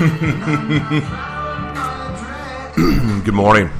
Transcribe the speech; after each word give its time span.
Good 0.00 0.08
morning. 3.34 3.68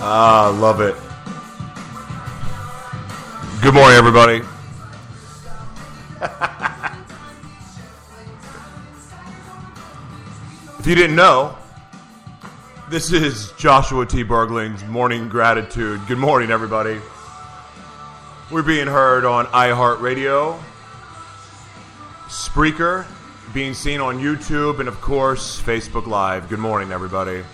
Ah, 0.00 0.56
love 0.60 0.80
it. 0.82 0.94
Good 3.62 3.74
morning, 3.74 3.96
everybody. 3.96 4.42
if 10.78 10.86
you 10.86 10.94
didn't 10.94 11.16
know, 11.16 11.56
this 12.90 13.12
is 13.12 13.52
Joshua 13.52 14.06
T. 14.06 14.24
Berglund's 14.24 14.82
Morning 14.84 15.28
Gratitude. 15.28 16.00
Good 16.06 16.16
morning, 16.16 16.50
everybody. 16.50 16.98
We're 18.50 18.62
being 18.62 18.86
heard 18.86 19.26
on 19.26 19.44
iHeartRadio, 19.46 20.58
Spreaker, 22.28 23.04
being 23.52 23.74
seen 23.74 24.00
on 24.00 24.18
YouTube, 24.18 24.80
and 24.80 24.88
of 24.88 24.98
course, 25.02 25.60
Facebook 25.60 26.06
Live. 26.06 26.48
Good 26.48 26.60
morning, 26.60 26.90
everybody. 26.90 27.44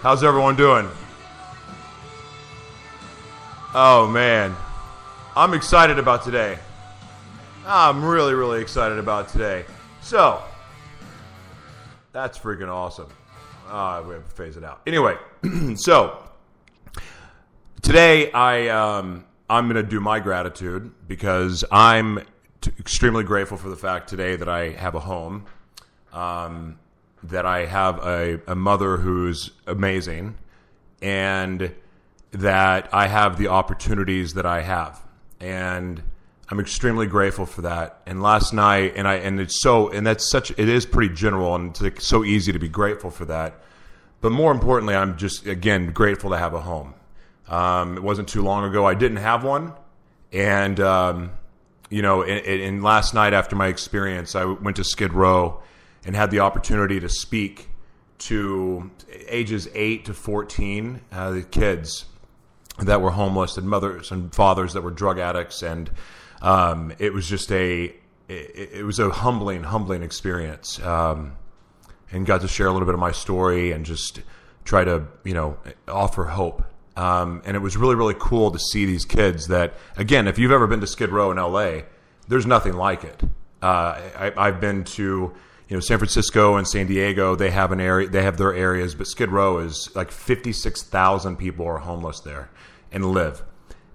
How's 0.00 0.24
everyone 0.24 0.56
doing? 0.56 0.88
Oh, 3.74 4.08
man. 4.10 4.56
I'm 5.36 5.52
excited 5.52 5.98
about 5.98 6.24
today. 6.24 6.58
I'm 7.66 8.02
really, 8.02 8.32
really 8.32 8.62
excited 8.62 8.98
about 8.98 9.28
today. 9.28 9.66
So, 10.00 10.42
that's 12.12 12.38
freaking 12.38 12.68
awesome. 12.68 13.08
Uh, 13.70 14.02
we 14.04 14.14
have 14.14 14.28
to 14.28 14.34
phase 14.34 14.56
it 14.56 14.64
out. 14.64 14.80
Anyway, 14.84 15.16
so 15.76 16.28
today 17.82 18.32
I 18.32 18.66
um, 18.68 19.24
I'm 19.48 19.66
going 19.66 19.76
to 19.76 19.88
do 19.88 20.00
my 20.00 20.18
gratitude 20.18 20.90
because 21.06 21.64
I'm 21.70 22.18
t- 22.60 22.72
extremely 22.80 23.22
grateful 23.22 23.56
for 23.56 23.68
the 23.68 23.76
fact 23.76 24.08
today 24.08 24.34
that 24.34 24.48
I 24.48 24.70
have 24.70 24.96
a 24.96 25.00
home, 25.00 25.46
um, 26.12 26.80
that 27.22 27.46
I 27.46 27.66
have 27.66 28.04
a, 28.04 28.40
a 28.48 28.56
mother 28.56 28.96
who's 28.96 29.52
amazing, 29.68 30.36
and 31.00 31.72
that 32.32 32.88
I 32.92 33.06
have 33.06 33.38
the 33.38 33.46
opportunities 33.46 34.34
that 34.34 34.46
I 34.46 34.62
have, 34.62 35.00
and 35.38 36.02
I'm 36.50 36.58
extremely 36.58 37.06
grateful 37.06 37.46
for 37.46 37.62
that. 37.62 38.00
And 38.06 38.20
last 38.20 38.52
night, 38.52 38.94
and 38.96 39.06
I 39.06 39.16
and 39.16 39.40
it's 39.40 39.60
so 39.60 39.88
and 39.88 40.04
that's 40.04 40.28
such 40.28 40.50
it 40.50 40.68
is 40.68 40.84
pretty 40.84 41.14
general 41.14 41.54
and 41.54 41.70
it's 41.70 41.80
like 41.80 42.00
so 42.00 42.24
easy 42.24 42.52
to 42.52 42.58
be 42.58 42.68
grateful 42.68 43.10
for 43.10 43.24
that. 43.26 43.60
But 44.20 44.32
more 44.32 44.50
importantly, 44.50 44.96
I'm 44.96 45.16
just 45.16 45.46
again 45.46 45.92
grateful 45.92 46.30
to 46.30 46.38
have 46.38 46.52
a 46.52 46.60
home. 46.60 46.94
Um, 47.48 47.96
it 47.96 48.02
wasn't 48.02 48.28
too 48.28 48.42
long 48.42 48.64
ago 48.64 48.84
I 48.84 48.94
didn't 48.94 49.18
have 49.18 49.44
one, 49.44 49.74
and 50.32 50.80
um, 50.80 51.30
you 51.88 52.02
know, 52.02 52.24
and, 52.24 52.82
last 52.82 53.14
night 53.14 53.32
after 53.32 53.56
my 53.56 53.68
experience, 53.68 54.34
I 54.34 54.44
went 54.44 54.76
to 54.76 54.84
Skid 54.84 55.12
Row 55.12 55.60
and 56.04 56.16
had 56.16 56.30
the 56.30 56.40
opportunity 56.40 57.00
to 57.00 57.08
speak 57.08 57.68
to 58.18 58.90
ages 59.28 59.68
eight 59.74 60.04
to 60.06 60.14
fourteen, 60.14 61.00
uh, 61.12 61.30
the 61.30 61.42
kids 61.42 62.06
that 62.78 63.00
were 63.00 63.10
homeless 63.10 63.56
and 63.56 63.68
mothers 63.68 64.10
and 64.10 64.34
fathers 64.34 64.72
that 64.72 64.82
were 64.82 64.90
drug 64.90 65.18
addicts 65.18 65.62
and 65.62 65.90
um, 66.42 66.92
it 66.98 67.12
was 67.12 67.28
just 67.28 67.50
a 67.52 67.94
it, 68.28 68.70
it, 68.74 68.84
was 68.84 68.98
a 68.98 69.10
humbling, 69.10 69.64
humbling 69.64 70.02
experience, 70.02 70.80
um, 70.80 71.36
and 72.12 72.24
got 72.24 72.40
to 72.42 72.48
share 72.48 72.66
a 72.66 72.72
little 72.72 72.86
bit 72.86 72.94
of 72.94 73.00
my 73.00 73.12
story 73.12 73.72
and 73.72 73.84
just 73.84 74.22
try 74.64 74.84
to 74.84 75.06
you 75.24 75.34
know 75.34 75.58
offer 75.88 76.24
hope. 76.24 76.62
Um, 76.96 77.42
and 77.44 77.56
it 77.56 77.60
was 77.60 77.76
really, 77.76 77.94
really 77.94 78.16
cool 78.18 78.50
to 78.50 78.58
see 78.58 78.84
these 78.84 79.04
kids. 79.04 79.48
That 79.48 79.74
again, 79.96 80.28
if 80.28 80.38
you've 80.38 80.52
ever 80.52 80.66
been 80.66 80.80
to 80.80 80.86
Skid 80.86 81.10
Row 81.10 81.30
in 81.30 81.38
L.A., 81.38 81.84
there's 82.28 82.46
nothing 82.46 82.74
like 82.74 83.04
it. 83.04 83.22
Uh, 83.62 84.00
I, 84.16 84.32
I've 84.36 84.60
been 84.60 84.84
to 84.84 85.02
you 85.02 85.76
know 85.76 85.80
San 85.80 85.98
Francisco 85.98 86.56
and 86.56 86.66
San 86.66 86.86
Diego. 86.86 87.34
They 87.34 87.50
have 87.50 87.72
an 87.72 87.80
area, 87.80 88.08
they 88.08 88.22
have 88.22 88.38
their 88.38 88.54
areas, 88.54 88.94
but 88.94 89.06
Skid 89.06 89.30
Row 89.30 89.58
is 89.58 89.90
like 89.94 90.10
56,000 90.10 91.36
people 91.36 91.66
are 91.66 91.78
homeless 91.78 92.20
there 92.20 92.50
and 92.92 93.04
live 93.04 93.42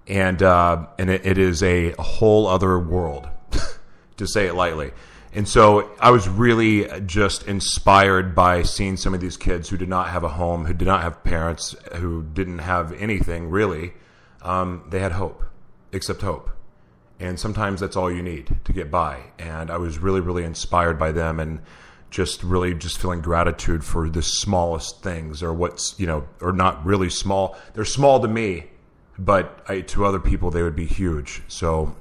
and 0.07 0.41
uh, 0.41 0.88
and 0.97 1.09
it, 1.09 1.25
it 1.25 1.38
is 1.38 1.63
a 1.63 1.91
whole 1.99 2.47
other 2.47 2.79
world, 2.79 3.27
to 4.17 4.27
say 4.27 4.47
it 4.47 4.55
lightly. 4.55 4.91
And 5.35 5.47
so 5.49 5.91
I 5.99 6.11
was 6.11 6.29
really 6.29 6.88
just 7.01 7.45
inspired 7.45 8.33
by 8.33 8.63
seeing 8.63 8.95
some 8.95 9.13
of 9.13 9.19
these 9.19 9.35
kids 9.35 9.67
who 9.67 9.75
did 9.75 9.89
not 9.89 10.07
have 10.07 10.23
a 10.23 10.29
home, 10.29 10.65
who 10.65 10.73
did 10.73 10.88
not 10.88 11.01
have 11.01 11.25
parents, 11.25 11.75
who 11.95 12.23
didn't 12.23 12.59
have 12.59 12.94
anything 12.94 13.49
really. 13.49 13.94
Um, 14.41 14.85
they 14.89 14.99
had 14.99 15.11
hope, 15.11 15.44
except 15.91 16.21
hope. 16.21 16.51
And 17.19 17.38
sometimes 17.38 17.81
that's 17.81 17.97
all 17.97 18.09
you 18.09 18.23
need 18.23 18.59
to 18.63 18.71
get 18.71 18.89
by. 18.89 19.23
And 19.38 19.69
I 19.69 19.77
was 19.77 19.97
really, 19.97 20.21
really 20.21 20.45
inspired 20.45 20.97
by 20.97 21.11
them 21.11 21.41
and 21.41 21.61
just 22.09 22.41
really 22.41 22.73
just 22.73 22.97
feeling 22.97 23.19
gratitude 23.19 23.83
for 23.83 24.09
the 24.09 24.21
smallest 24.21 25.03
things 25.03 25.44
or 25.44 25.53
what's, 25.53 25.99
you 25.99 26.07
know, 26.07 26.25
or 26.39 26.53
not 26.53 26.85
really 26.85 27.09
small. 27.09 27.57
They're 27.73 27.83
small 27.83 28.21
to 28.21 28.27
me, 28.27 28.67
but 29.17 29.63
I, 29.67 29.81
to 29.81 30.05
other 30.05 30.19
people 30.19 30.51
they 30.51 30.63
would 30.63 30.75
be 30.75 30.85
huge. 30.85 31.43
So 31.47 31.95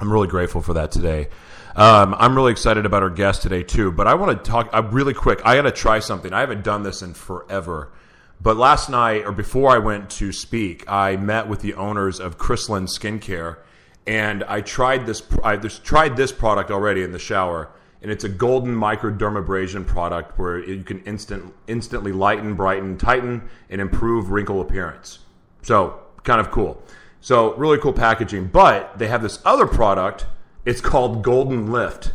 I'm 0.00 0.12
really 0.12 0.28
grateful 0.28 0.62
for 0.62 0.74
that 0.74 0.92
today. 0.92 1.28
Um, 1.76 2.14
I'm 2.18 2.34
really 2.34 2.52
excited 2.52 2.86
about 2.86 3.02
our 3.02 3.10
guest 3.10 3.42
today 3.42 3.62
too. 3.62 3.92
But 3.92 4.06
I 4.06 4.14
want 4.14 4.44
to 4.44 4.50
talk 4.50 4.70
uh, 4.72 4.82
really 4.90 5.14
quick. 5.14 5.40
I 5.44 5.56
got 5.56 5.62
to 5.62 5.72
try 5.72 5.98
something. 5.98 6.32
I 6.32 6.40
haven't 6.40 6.64
done 6.64 6.82
this 6.82 7.02
in 7.02 7.14
forever. 7.14 7.92
But 8.40 8.56
last 8.56 8.88
night 8.88 9.24
or 9.24 9.32
before 9.32 9.70
I 9.70 9.78
went 9.78 10.10
to 10.10 10.32
speak, 10.32 10.84
I 10.88 11.16
met 11.16 11.48
with 11.48 11.60
the 11.60 11.74
owners 11.74 12.20
of 12.20 12.38
Chrysalin 12.38 12.88
Skincare, 12.88 13.58
and 14.06 14.44
I 14.44 14.60
tried 14.60 15.06
this. 15.06 15.22
I 15.42 15.56
just 15.56 15.84
tried 15.84 16.16
this 16.16 16.30
product 16.30 16.70
already 16.70 17.02
in 17.02 17.10
the 17.10 17.18
shower, 17.18 17.70
and 18.00 18.12
it's 18.12 18.22
a 18.22 18.28
golden 18.28 18.76
microdermabrasion 18.76 19.84
product 19.86 20.38
where 20.38 20.58
you 20.58 20.84
can 20.84 21.00
instant 21.00 21.52
instantly 21.66 22.12
lighten, 22.12 22.54
brighten, 22.54 22.96
tighten, 22.96 23.48
and 23.70 23.80
improve 23.80 24.30
wrinkle 24.30 24.60
appearance. 24.60 25.18
So 25.62 26.00
kind 26.24 26.40
of 26.40 26.50
cool. 26.50 26.82
So 27.20 27.54
really 27.54 27.78
cool 27.78 27.92
packaging. 27.92 28.46
But 28.46 28.98
they 28.98 29.08
have 29.08 29.22
this 29.22 29.40
other 29.44 29.66
product. 29.66 30.26
It's 30.64 30.80
called 30.80 31.22
Golden 31.22 31.72
Lift, 31.72 32.12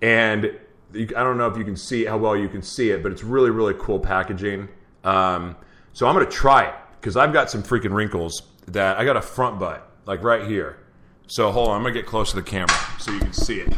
and 0.00 0.58
I 0.94 1.04
don't 1.04 1.38
know 1.38 1.46
if 1.46 1.56
you 1.56 1.64
can 1.64 1.76
see 1.76 2.04
how 2.04 2.16
well 2.18 2.36
you 2.36 2.48
can 2.48 2.62
see 2.62 2.90
it, 2.90 3.02
but 3.02 3.12
it's 3.12 3.22
really 3.22 3.50
really 3.50 3.74
cool 3.78 3.98
packaging. 3.98 4.68
Um, 5.04 5.56
so 5.92 6.06
I'm 6.06 6.14
gonna 6.14 6.26
try 6.26 6.64
it 6.64 6.74
because 7.00 7.16
I've 7.16 7.32
got 7.32 7.50
some 7.50 7.62
freaking 7.62 7.92
wrinkles 7.92 8.42
that 8.66 8.98
I 8.98 9.04
got 9.04 9.16
a 9.16 9.22
front 9.22 9.58
butt 9.58 9.90
like 10.06 10.22
right 10.22 10.46
here. 10.46 10.78
So 11.26 11.50
hold 11.50 11.68
on, 11.68 11.76
I'm 11.76 11.82
gonna 11.82 11.94
get 11.94 12.06
close 12.06 12.30
to 12.30 12.36
the 12.36 12.42
camera 12.42 12.74
so 12.98 13.12
you 13.12 13.20
can 13.20 13.32
see 13.32 13.60
it. 13.60 13.72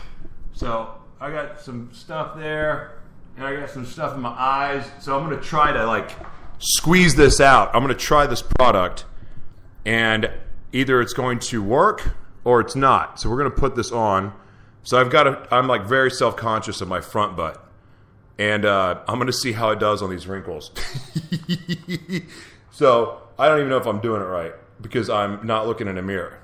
So 0.53 0.95
I 1.21 1.31
got 1.31 1.61
some 1.61 1.91
stuff 1.93 2.37
there, 2.37 3.01
and 3.37 3.45
I 3.45 3.57
got 3.57 3.71
some 3.71 3.85
stuff 3.85 4.15
in 4.15 4.21
my 4.21 4.31
eyes. 4.31 4.89
So 5.01 5.19
I'm 5.19 5.29
gonna 5.29 5.43
try 5.43 5.73
to 5.73 5.85
like 5.85 6.13
squeeze 6.59 7.15
this 7.17 7.41
out. 7.41 7.75
I'm 7.75 7.83
gonna 7.83 7.95
try 7.95 8.27
this 8.27 8.43
product 8.43 9.05
and 9.85 10.31
either 10.73 11.01
it's 11.01 11.13
going 11.13 11.39
to 11.39 11.63
work 11.63 12.15
or 12.45 12.61
it's 12.61 12.75
not. 12.75 13.21
So 13.21 13.31
we're 13.31 13.39
going 13.39 13.51
to 13.51 13.57
put 13.57 13.77
this 13.77 13.93
on. 13.93 14.33
So 14.83 15.01
I've 15.01 15.11
got 15.11 15.27
a, 15.27 15.55
I'm 15.55 15.69
like 15.69 15.87
very 15.87 16.11
self 16.11 16.37
conscious 16.37 16.81
of 16.81 16.89
my 16.89 17.01
front 17.01 17.37
butt, 17.37 17.65
and 18.39 18.65
uh, 18.65 19.01
I'm 19.07 19.17
going 19.17 19.27
to 19.27 19.33
see 19.33 19.53
how 19.53 19.71
it 19.71 19.79
does 19.79 20.03
on 20.03 20.11
these 20.11 20.27
wrinkles. 20.27 20.73
so 22.71 23.23
I 23.39 23.49
don't 23.49 23.59
even 23.59 23.71
know 23.71 23.77
if 23.77 23.87
I'm 23.87 24.01
doing 24.01 24.21
it 24.21 24.27
right 24.27 24.53
because 24.81 25.09
I'm 25.09 25.47
not 25.47 25.67
looking 25.67 25.87
in 25.87 25.99
a 25.99 26.03
mirror. 26.03 26.39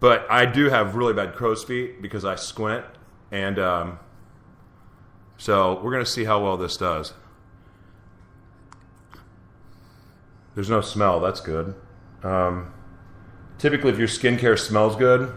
But 0.00 0.26
I 0.30 0.46
do 0.46 0.70
have 0.70 0.94
really 0.94 1.12
bad 1.12 1.34
crow's 1.34 1.62
feet 1.62 2.00
because 2.00 2.24
I 2.24 2.34
squint, 2.36 2.84
and 3.30 3.58
um, 3.58 3.98
so 5.36 5.80
we're 5.82 5.92
going 5.92 6.04
to 6.04 6.10
see 6.10 6.24
how 6.24 6.42
well 6.42 6.56
this 6.56 6.76
does. 6.76 7.12
There's 10.54 10.70
no 10.70 10.80
smell. 10.80 11.20
That's 11.20 11.40
good. 11.40 11.74
Um, 12.22 12.72
typically, 13.58 13.90
if 13.90 13.98
your 13.98 14.08
skincare 14.08 14.58
smells 14.58 14.96
good, 14.96 15.34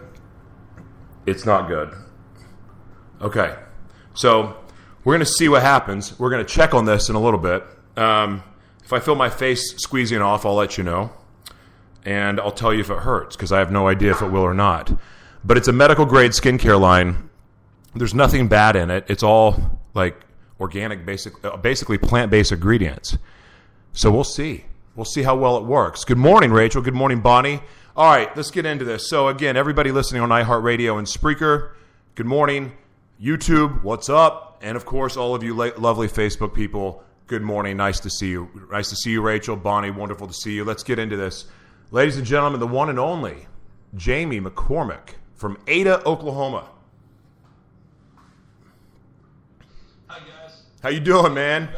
it's 1.26 1.46
not 1.46 1.68
good. 1.68 1.94
Okay, 3.20 3.56
so 4.14 4.56
we're 5.04 5.14
going 5.14 5.24
to 5.24 5.32
see 5.32 5.48
what 5.48 5.62
happens. 5.62 6.18
We're 6.18 6.30
going 6.30 6.44
to 6.44 6.52
check 6.52 6.74
on 6.74 6.84
this 6.84 7.08
in 7.08 7.14
a 7.14 7.20
little 7.20 7.40
bit. 7.40 7.64
Um, 7.96 8.42
if 8.84 8.92
I 8.92 9.00
feel 9.00 9.14
my 9.14 9.30
face 9.30 9.76
squeezing 9.76 10.20
off, 10.20 10.44
I'll 10.44 10.54
let 10.54 10.76
you 10.76 10.84
know. 10.84 11.12
And 12.04 12.38
I'll 12.38 12.52
tell 12.52 12.74
you 12.74 12.80
if 12.80 12.90
it 12.90 12.98
hurts 12.98 13.34
because 13.34 13.50
I 13.50 13.58
have 13.58 13.72
no 13.72 13.88
idea 13.88 14.10
if 14.10 14.20
it 14.20 14.28
will 14.28 14.42
or 14.42 14.52
not. 14.52 14.92
But 15.42 15.56
it's 15.56 15.68
a 15.68 15.72
medical 15.72 16.04
grade 16.04 16.32
skincare 16.32 16.78
line. 16.78 17.30
There's 17.94 18.14
nothing 18.14 18.48
bad 18.48 18.76
in 18.76 18.90
it. 18.90 19.06
It's 19.08 19.22
all 19.22 19.80
like 19.94 20.20
organic, 20.60 21.06
basic, 21.06 21.42
uh, 21.44 21.56
basically 21.56 21.96
plant 21.96 22.30
based 22.30 22.52
ingredients. 22.52 23.16
So 23.92 24.10
we'll 24.10 24.24
see. 24.24 24.64
We'll 24.96 25.04
see 25.04 25.22
how 25.22 25.36
well 25.36 25.56
it 25.56 25.64
works. 25.64 26.04
Good 26.04 26.18
morning, 26.18 26.52
Rachel. 26.52 26.80
Good 26.80 26.94
morning, 26.94 27.20
Bonnie. 27.20 27.60
All 27.96 28.08
right, 28.08 28.34
let's 28.36 28.50
get 28.50 28.64
into 28.64 28.84
this. 28.84 29.08
So, 29.08 29.28
again, 29.28 29.56
everybody 29.56 29.90
listening 29.90 30.22
on 30.22 30.28
iHeartRadio 30.28 30.98
and 30.98 31.06
Spreaker, 31.06 31.72
good 32.14 32.26
morning. 32.26 32.72
YouTube, 33.20 33.82
what's 33.82 34.08
up? 34.08 34.58
And 34.62 34.76
of 34.76 34.84
course, 34.84 35.16
all 35.16 35.34
of 35.34 35.42
you 35.42 35.54
la- 35.54 35.70
lovely 35.78 36.08
Facebook 36.08 36.54
people, 36.54 37.02
good 37.26 37.42
morning. 37.42 37.76
Nice 37.76 38.00
to 38.00 38.10
see 38.10 38.28
you. 38.30 38.48
Nice 38.70 38.90
to 38.90 38.96
see 38.96 39.10
you, 39.10 39.20
Rachel. 39.22 39.56
Bonnie, 39.56 39.90
wonderful 39.90 40.26
to 40.26 40.32
see 40.32 40.52
you. 40.52 40.64
Let's 40.64 40.82
get 40.82 40.98
into 40.98 41.16
this. 41.16 41.46
Ladies 41.90 42.16
and 42.16 42.26
gentlemen, 42.26 42.60
the 42.60 42.66
one 42.66 42.88
and 42.88 42.98
only 42.98 43.46
Jamie 43.96 44.40
McCormick 44.40 45.14
from 45.34 45.58
Ada, 45.66 46.04
Oklahoma. 46.04 46.68
Hi 50.08 50.18
guys. 50.18 50.62
How 50.82 50.88
you 50.88 51.00
doing, 51.00 51.34
man? 51.34 51.68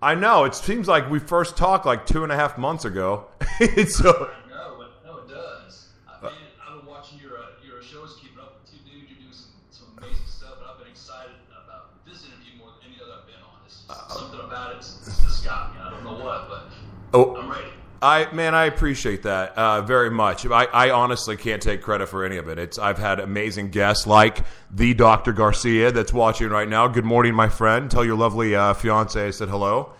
I 0.00 0.14
know. 0.14 0.44
It 0.44 0.54
seems 0.54 0.86
like 0.86 1.10
we 1.10 1.18
first 1.18 1.56
talked 1.56 1.84
like 1.84 2.06
two 2.06 2.22
and 2.22 2.30
a 2.30 2.36
half 2.36 2.56
months 2.56 2.84
ago. 2.84 3.26
so, 3.88 4.30
I 4.30 4.48
know, 4.48 4.82
it, 4.82 4.90
no, 5.04 5.18
it 5.18 5.28
does. 5.28 5.88
I 6.06 6.22
mean, 6.22 6.32
I've 6.62 6.78
been 6.78 6.86
watching 6.86 7.18
your 7.18 7.36
uh, 7.36 7.58
your 7.66 7.82
shows, 7.82 8.16
keeping 8.20 8.38
up 8.38 8.60
with 8.62 8.72
you, 8.72 8.78
dude. 8.86 9.10
You're 9.10 9.18
doing 9.18 9.32
some, 9.32 9.50
some 9.70 9.88
amazing 9.98 10.26
stuff, 10.26 10.54
and 10.62 10.70
I've 10.70 10.78
been 10.78 10.86
excited 10.86 11.34
about 11.50 12.06
this 12.06 12.22
interview 12.24 12.62
more 12.62 12.70
than 12.78 12.94
any 12.94 13.02
other 13.02 13.18
I've 13.18 13.26
been 13.26 13.42
on. 13.42 13.58
It's 13.66 13.82
just 13.82 14.10
something 14.14 14.38
about 14.38 14.72
it. 14.72 14.76
It's, 14.78 15.02
it's 15.08 15.22
just 15.22 15.44
got 15.44 15.74
me. 15.74 15.80
I 15.82 15.90
don't 15.90 16.04
know 16.04 16.24
what, 16.24 16.48
but 16.48 16.70
oh, 17.14 17.34
I'm 17.34 17.50
ready. 17.50 17.74
I 18.00 18.30
man, 18.32 18.54
I 18.54 18.66
appreciate 18.66 19.24
that 19.24 19.56
uh, 19.58 19.82
very 19.82 20.10
much. 20.10 20.46
I, 20.46 20.64
I 20.64 20.90
honestly 20.90 21.36
can't 21.36 21.60
take 21.60 21.82
credit 21.82 22.08
for 22.08 22.24
any 22.24 22.36
of 22.36 22.48
it. 22.48 22.58
It's 22.58 22.78
I've 22.78 22.98
had 22.98 23.18
amazing 23.18 23.70
guests 23.70 24.06
like 24.06 24.44
the 24.70 24.94
Dr. 24.94 25.32
Garcia 25.32 25.90
that's 25.90 26.12
watching 26.12 26.50
right 26.50 26.68
now. 26.68 26.86
Good 26.86 27.04
morning, 27.04 27.34
my 27.34 27.48
friend. 27.48 27.90
Tell 27.90 28.04
your 28.04 28.16
lovely 28.16 28.54
uh, 28.54 28.74
fiance 28.74 29.26
I 29.26 29.30
said 29.30 29.48
hello. 29.48 29.92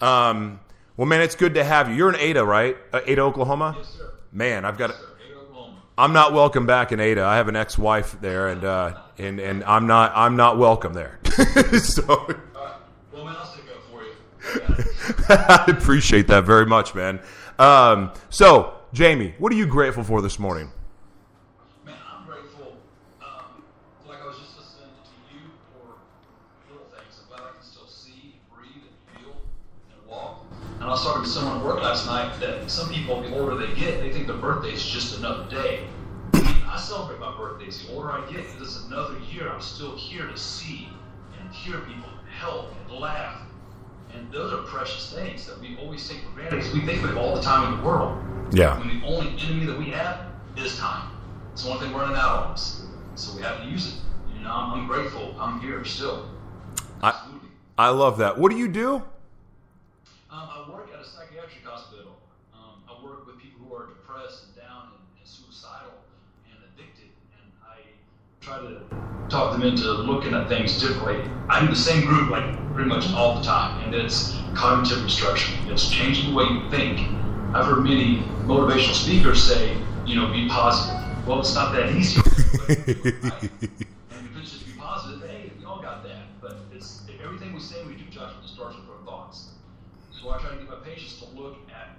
Um, 0.00 0.60
well, 0.96 1.06
man, 1.06 1.22
it's 1.22 1.34
good 1.34 1.54
to 1.54 1.64
have 1.64 1.88
you. 1.88 1.96
You're 1.96 2.10
in 2.10 2.20
Ada, 2.20 2.44
right? 2.44 2.76
Uh, 2.92 3.00
Ada, 3.04 3.22
Oklahoma. 3.22 3.74
Yes, 3.76 3.88
sir. 3.88 4.12
Man, 4.32 4.64
I've 4.64 4.78
got. 4.78 4.90
Yes. 4.90 5.00
I'm 5.98 6.14
not 6.14 6.32
welcome 6.32 6.64
back 6.64 6.92
in 6.92 7.00
Ada. 7.00 7.22
I 7.22 7.36
have 7.36 7.48
an 7.48 7.56
ex-wife 7.56 8.18
there, 8.22 8.48
and 8.48 8.64
uh, 8.64 8.96
and 9.18 9.38
and 9.38 9.62
I'm 9.64 9.86
not 9.86 10.12
I'm 10.14 10.34
not 10.34 10.56
welcome 10.56 10.94
there. 10.94 11.18
so. 11.78 12.26
Well, 13.12 13.24
man, 13.24 13.36
I'll 13.36 13.44
stick 13.44 13.64
up 13.74 13.82
for 13.90 14.02
you. 14.02 14.12
I 15.28 15.64
appreciate 15.68 16.28
that 16.28 16.44
very 16.44 16.64
much, 16.64 16.94
man. 16.94 17.20
Um, 17.60 18.12
so, 18.30 18.72
Jamie, 18.94 19.34
what 19.36 19.52
are 19.52 19.54
you 19.54 19.66
grateful 19.66 20.02
for 20.02 20.22
this 20.22 20.38
morning? 20.38 20.72
Man, 21.84 21.94
I'm 22.10 22.26
grateful. 22.26 22.72
Um, 23.20 23.62
like 24.08 24.22
I 24.22 24.26
was 24.26 24.38
just 24.38 24.56
listening 24.56 24.88
to 25.04 25.34
you 25.34 25.42
for 25.68 26.72
little 26.72 26.88
things. 26.88 27.20
I'm 27.28 27.34
I 27.34 27.52
can 27.52 27.62
still 27.62 27.86
see, 27.86 28.40
breathe, 28.50 28.80
and 28.80 29.20
feel, 29.20 29.36
and 29.92 30.08
walk. 30.08 30.46
And 30.76 30.84
I 30.84 30.88
was 30.88 31.04
talking 31.04 31.24
to 31.24 31.28
someone 31.28 31.58
at 31.58 31.66
work 31.66 31.82
last 31.82 32.06
night 32.06 32.40
that 32.40 32.70
some 32.70 32.88
people, 32.88 33.20
the 33.20 33.38
older 33.38 33.54
they 33.54 33.74
get, 33.74 34.00
they 34.00 34.10
think 34.10 34.26
their 34.26 34.38
birthday's 34.38 34.82
just 34.82 35.18
another 35.18 35.44
day. 35.50 35.86
I 36.32 36.78
celebrate 36.78 37.20
my 37.20 37.36
birthdays. 37.36 37.86
The 37.86 37.92
older 37.92 38.10
I 38.10 38.26
get, 38.32 38.46
it's 38.58 38.84
another 38.86 39.18
year. 39.30 39.50
I'm 39.50 39.60
still 39.60 39.94
here 39.98 40.26
to 40.26 40.36
see 40.38 40.88
and 41.38 41.52
hear 41.52 41.80
people 41.80 42.08
help 42.38 42.72
and 42.88 42.98
laugh. 42.98 43.42
And 44.14 44.30
those 44.32 44.52
are 44.52 44.62
precious 44.62 45.12
things 45.12 45.46
that 45.46 45.60
we 45.60 45.76
always 45.78 46.08
take 46.08 46.22
for 46.22 46.30
granted 46.30 46.56
because 46.56 46.72
we 46.72 46.80
think 46.80 47.02
we 47.02 47.08
have 47.08 47.16
all 47.16 47.34
the 47.34 47.42
time 47.42 47.72
in 47.72 47.78
the 47.80 47.84
world. 47.86 48.22
Yeah. 48.52 48.78
When 48.78 49.00
the 49.00 49.06
only 49.06 49.34
enemy 49.40 49.66
that 49.66 49.78
we 49.78 49.86
have 49.86 50.26
is 50.56 50.76
time. 50.78 51.10
It's 51.52 51.64
the 51.64 51.70
one 51.70 51.78
thing 51.78 51.92
we're 51.92 52.00
running 52.00 52.16
out 52.16 52.46
on 52.46 52.52
us. 52.52 52.82
So 53.14 53.36
we 53.36 53.42
have 53.42 53.62
to 53.62 53.66
use 53.68 53.88
it. 53.88 53.94
You 54.36 54.42
know, 54.44 54.50
I'm, 54.52 54.80
I'm 54.80 54.86
grateful. 54.86 55.34
I'm 55.38 55.60
here 55.60 55.84
still. 55.84 56.28
I- 57.02 57.08
Absolutely. 57.10 57.48
I 57.78 57.88
love 57.88 58.18
that. 58.18 58.36
What 58.38 58.50
do 58.50 58.58
you 58.58 58.68
do? 58.68 58.96
Um, 58.96 59.02
I 60.30 60.64
work 60.70 60.88
at 60.92 61.00
a 61.00 61.04
psychiatric 61.04 61.64
hospital. 61.64 62.16
Um, 62.54 62.82
I 62.88 63.04
work 63.04 63.26
with 63.26 63.38
people 63.38 63.64
who 63.66 63.74
are 63.74 63.86
depressed 63.86 64.44
and 64.46 64.56
down 64.56 64.88
and, 64.92 65.18
and 65.18 65.26
suicidal 65.26 65.92
and 66.50 66.58
addicted, 66.74 67.08
and 67.32 67.52
I 67.66 67.80
try 68.40 68.58
to 68.58 68.82
talk 69.30 69.52
them 69.52 69.62
into 69.62 69.84
looking 69.84 70.34
at 70.34 70.48
things 70.48 70.80
differently. 70.80 71.30
I 71.48 71.60
do 71.60 71.68
the 71.68 71.76
same 71.76 72.04
group 72.04 72.30
like 72.30 72.74
pretty 72.74 72.88
much 72.88 73.10
all 73.12 73.36
the 73.36 73.42
time, 73.42 73.82
and 73.84 73.94
it's 73.94 74.36
cognitive 74.54 74.98
restructuring. 74.98 75.70
It's 75.70 75.88
changing 75.88 76.30
the 76.30 76.36
way 76.36 76.44
you 76.44 76.68
think. 76.70 77.00
I've 77.54 77.66
heard 77.66 77.82
many 77.84 78.18
motivational 78.44 78.94
speakers 78.94 79.42
say, 79.42 79.76
you 80.04 80.16
know, 80.16 80.32
be 80.32 80.48
positive. 80.48 81.26
Well, 81.26 81.40
it's 81.40 81.54
not 81.54 81.72
that 81.72 81.94
easy. 81.94 82.20
Right? 82.20 82.78
And 84.10 84.26
if 84.26 84.36
it's 84.36 84.52
just 84.52 84.66
be 84.66 84.72
positive, 84.72 85.28
hey, 85.28 85.50
we 85.58 85.64
all 85.64 85.80
got 85.80 86.02
that. 86.04 86.40
But 86.40 86.58
it's 86.74 87.02
everything 87.22 87.54
we 87.54 87.60
say 87.60 87.84
we 87.86 87.94
do, 87.94 88.04
Joshua, 88.10 88.36
starts 88.44 88.76
with 88.76 88.84
our 88.88 89.04
thoughts. 89.04 89.50
So 90.10 90.30
I 90.30 90.38
try 90.38 90.50
to 90.50 90.56
get 90.56 90.68
my 90.68 90.76
patients 90.76 91.20
to 91.20 91.40
look 91.40 91.56
at 91.70 91.96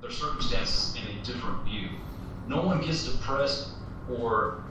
their 0.00 0.10
circumstances 0.10 0.94
in 0.96 1.16
a 1.16 1.24
different 1.24 1.64
view. 1.64 1.88
No 2.46 2.62
one 2.62 2.80
gets 2.80 3.10
depressed 3.10 3.70
or 4.10 4.62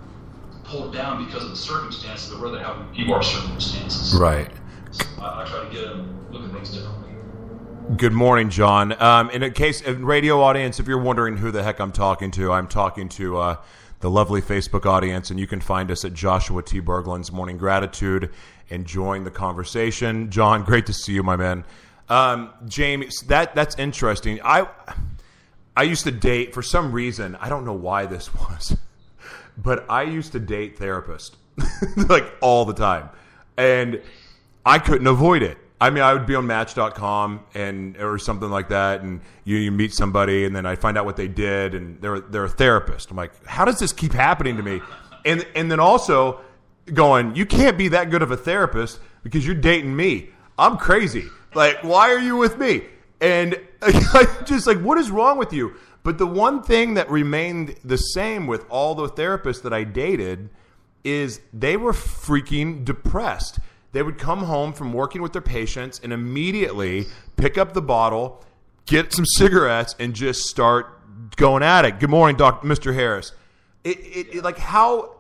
pulled 0.68 0.94
down 0.94 1.26
because 1.26 1.44
of 1.44 1.50
the 1.50 1.56
circumstances, 1.56 2.30
but 2.30 2.40
rather 2.40 2.60
how 2.60 2.86
view 2.94 3.14
our 3.14 3.24
circumstances. 3.24 4.16
Right. 4.20 4.52
So 4.92 5.06
I, 5.22 5.44
I 5.44 5.46
try 5.48 5.64
to 5.66 5.70
get 5.72 5.82
them 5.82 6.28
look 6.32 6.44
at 6.44 6.52
things 6.52 6.72
differently. 6.72 7.08
Good 7.96 8.14
morning, 8.14 8.50
John. 8.50 9.02
Um, 9.02 9.30
in 9.30 9.44
a 9.44 9.50
case, 9.50 9.80
in 9.82 10.04
radio 10.04 10.42
audience, 10.42 10.80
if 10.80 10.88
you're 10.88 11.02
wondering 11.02 11.38
who 11.38 11.52
the 11.52 11.64
heck 11.64 11.80
I'm 11.80 11.94
talking 11.94 12.32
to, 12.32 12.52
I'm 12.52 12.68
talking 12.68 13.08
to 13.10 13.38
uh, 13.38 13.58
the 14.02 14.10
lovely 14.10 14.42
Facebook 14.42 14.86
audience, 14.86 15.32
and 15.32 15.40
you 15.40 15.48
can 15.48 15.62
find 15.62 15.90
us 15.90 16.04
at 16.04 16.14
Joshua 16.14 16.62
T. 16.62 16.82
Berglund's 16.82 17.32
Morning 17.32 17.58
Gratitude 17.58 18.30
and 18.70 18.86
join 18.86 19.24
the 19.24 19.32
conversation. 19.32 20.30
John, 20.30 20.64
great 20.66 20.86
to 20.88 20.94
see 20.94 21.14
you, 21.14 21.24
my 21.24 21.38
man. 21.38 21.64
Um, 22.10 22.52
Jamie, 22.68 23.08
that 23.28 23.56
that's 23.56 23.78
interesting. 23.78 24.40
I 24.44 24.68
I 25.76 25.84
used 25.84 26.04
to 26.04 26.12
date 26.12 26.54
for 26.54 26.62
some 26.62 26.92
reason. 26.92 27.36
I 27.38 27.50
don't 27.50 27.64
know 27.64 27.74
why 27.74 28.06
this 28.06 28.34
was, 28.36 28.76
but 29.58 29.86
I 29.90 30.04
used 30.04 30.32
to 30.34 30.40
date 30.40 30.78
therapists 30.78 31.36
like 32.10 32.34
all 32.42 32.66
the 32.66 32.74
time, 32.74 33.10
and 33.58 34.02
I 34.66 34.80
couldn't 34.80 35.08
avoid 35.08 35.44
it. 35.44 35.58
I 35.80 35.92
mean, 35.92 36.04
I 36.04 36.14
would 36.14 36.26
be 36.26 36.34
on 36.34 36.48
Match.com 36.48 37.42
and 37.54 37.98
or 37.98 38.18
something 38.18 38.50
like 38.50 38.70
that, 38.70 39.02
and 39.02 39.22
you, 39.44 39.58
you 39.58 39.72
meet 39.72 39.94
somebody, 39.94 40.46
and 40.46 40.56
then 40.56 40.66
I 40.66 40.76
find 40.76 40.98
out 40.98 41.06
what 41.06 41.18
they 41.18 41.28
did, 41.28 41.76
and 41.76 42.02
they're 42.02 42.20
they're 42.20 42.46
a 42.46 42.50
therapist. 42.50 43.12
I'm 43.12 43.18
like, 43.18 43.46
how 43.46 43.66
does 43.66 43.80
this 43.80 43.94
keep 43.94 44.14
happening 44.14 44.58
to 44.58 44.64
me? 44.64 44.82
And 45.26 45.46
and 45.56 45.72
then 45.72 45.80
also 45.80 46.42
going, 46.94 47.36
you 47.36 47.46
can't 47.46 47.78
be 47.78 47.90
that 47.90 48.10
good 48.10 48.22
of 48.22 48.32
a 48.32 48.38
therapist 48.38 49.00
because 49.24 49.46
you're 49.46 49.56
dating 49.56 49.96
me. 49.96 50.30
I'm 50.58 50.78
crazy. 50.78 51.26
Like, 51.54 51.84
why 51.84 52.12
are 52.12 52.20
you 52.20 52.38
with 52.38 52.58
me? 52.58 52.84
And 53.22 53.60
I 53.82 54.26
just 54.46 54.68
like, 54.68 54.80
what 54.80 54.98
is 54.98 55.12
wrong 55.12 55.38
with 55.38 55.54
you? 55.54 55.76
But 56.08 56.20
the 56.20 56.26
one 56.26 56.64
thing 56.64 56.94
that 56.94 57.12
remained 57.12 57.76
the 57.84 57.98
same 57.98 58.48
with 58.48 58.66
all 58.70 58.96
the 58.96 59.10
therapists 59.10 59.62
that 59.64 59.74
I 59.74 59.84
dated 59.84 60.50
is 61.04 61.42
they 61.52 61.76
were 61.76 61.92
freaking 61.92 62.86
depressed. 62.86 63.60
They 63.92 64.02
would 64.02 64.18
come 64.18 64.44
home 64.44 64.72
from 64.72 64.94
working 64.94 65.22
with 65.22 65.34
their 65.34 65.42
patients 65.42 66.00
and 66.02 66.14
immediately 66.14 67.08
pick 67.36 67.58
up 67.58 67.74
the 67.74 67.82
bottle, 67.82 68.42
get 68.86 69.12
some 69.12 69.26
cigarettes, 69.26 69.98
and 70.00 70.14
just 70.14 70.44
start 70.44 71.36
going 71.36 71.62
at 71.62 71.84
it. 71.84 72.00
Good 72.00 72.10
morning, 72.10 72.38
Doctor 72.38 72.66
Mr. 72.66 72.94
Harris. 72.94 73.34
It, 73.84 74.00
it, 74.00 74.36
it 74.36 74.44
like 74.46 74.60
how 74.60 75.18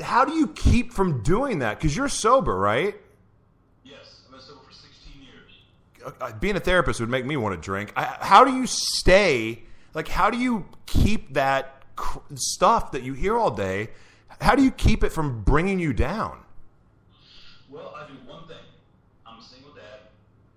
how 0.00 0.24
do 0.24 0.32
you 0.32 0.46
keep 0.46 0.94
from 0.94 1.22
doing 1.24 1.58
that? 1.58 1.78
Because 1.78 1.94
you're 1.94 2.08
sober, 2.08 2.56
right? 2.56 2.96
Yes, 3.84 4.22
I've 4.24 4.32
been 4.32 4.40
sober 4.40 4.60
for 4.66 4.72
16 4.72 5.22
years. 5.22 6.14
Uh, 6.22 6.32
being 6.40 6.56
a 6.56 6.60
therapist 6.60 7.00
would 7.00 7.10
make 7.10 7.26
me 7.26 7.36
want 7.36 7.54
to 7.54 7.60
drink. 7.60 7.92
I, 7.94 8.16
how 8.18 8.46
do 8.46 8.54
you 8.54 8.66
stay? 8.66 9.65
Like, 9.96 10.08
how 10.08 10.28
do 10.28 10.36
you 10.36 10.66
keep 10.84 11.32
that 11.32 11.82
cr- 11.96 12.18
stuff 12.34 12.92
that 12.92 13.02
you 13.02 13.14
hear 13.14 13.38
all 13.38 13.50
day? 13.50 13.88
How 14.42 14.54
do 14.54 14.62
you 14.62 14.70
keep 14.70 15.02
it 15.02 15.08
from 15.08 15.40
bringing 15.40 15.78
you 15.78 15.94
down? 15.94 16.40
Well, 17.70 17.94
I 17.96 18.06
do 18.06 18.12
one 18.30 18.46
thing. 18.46 18.60
I'm 19.26 19.38
a 19.38 19.42
single 19.42 19.72
dad. 19.72 20.00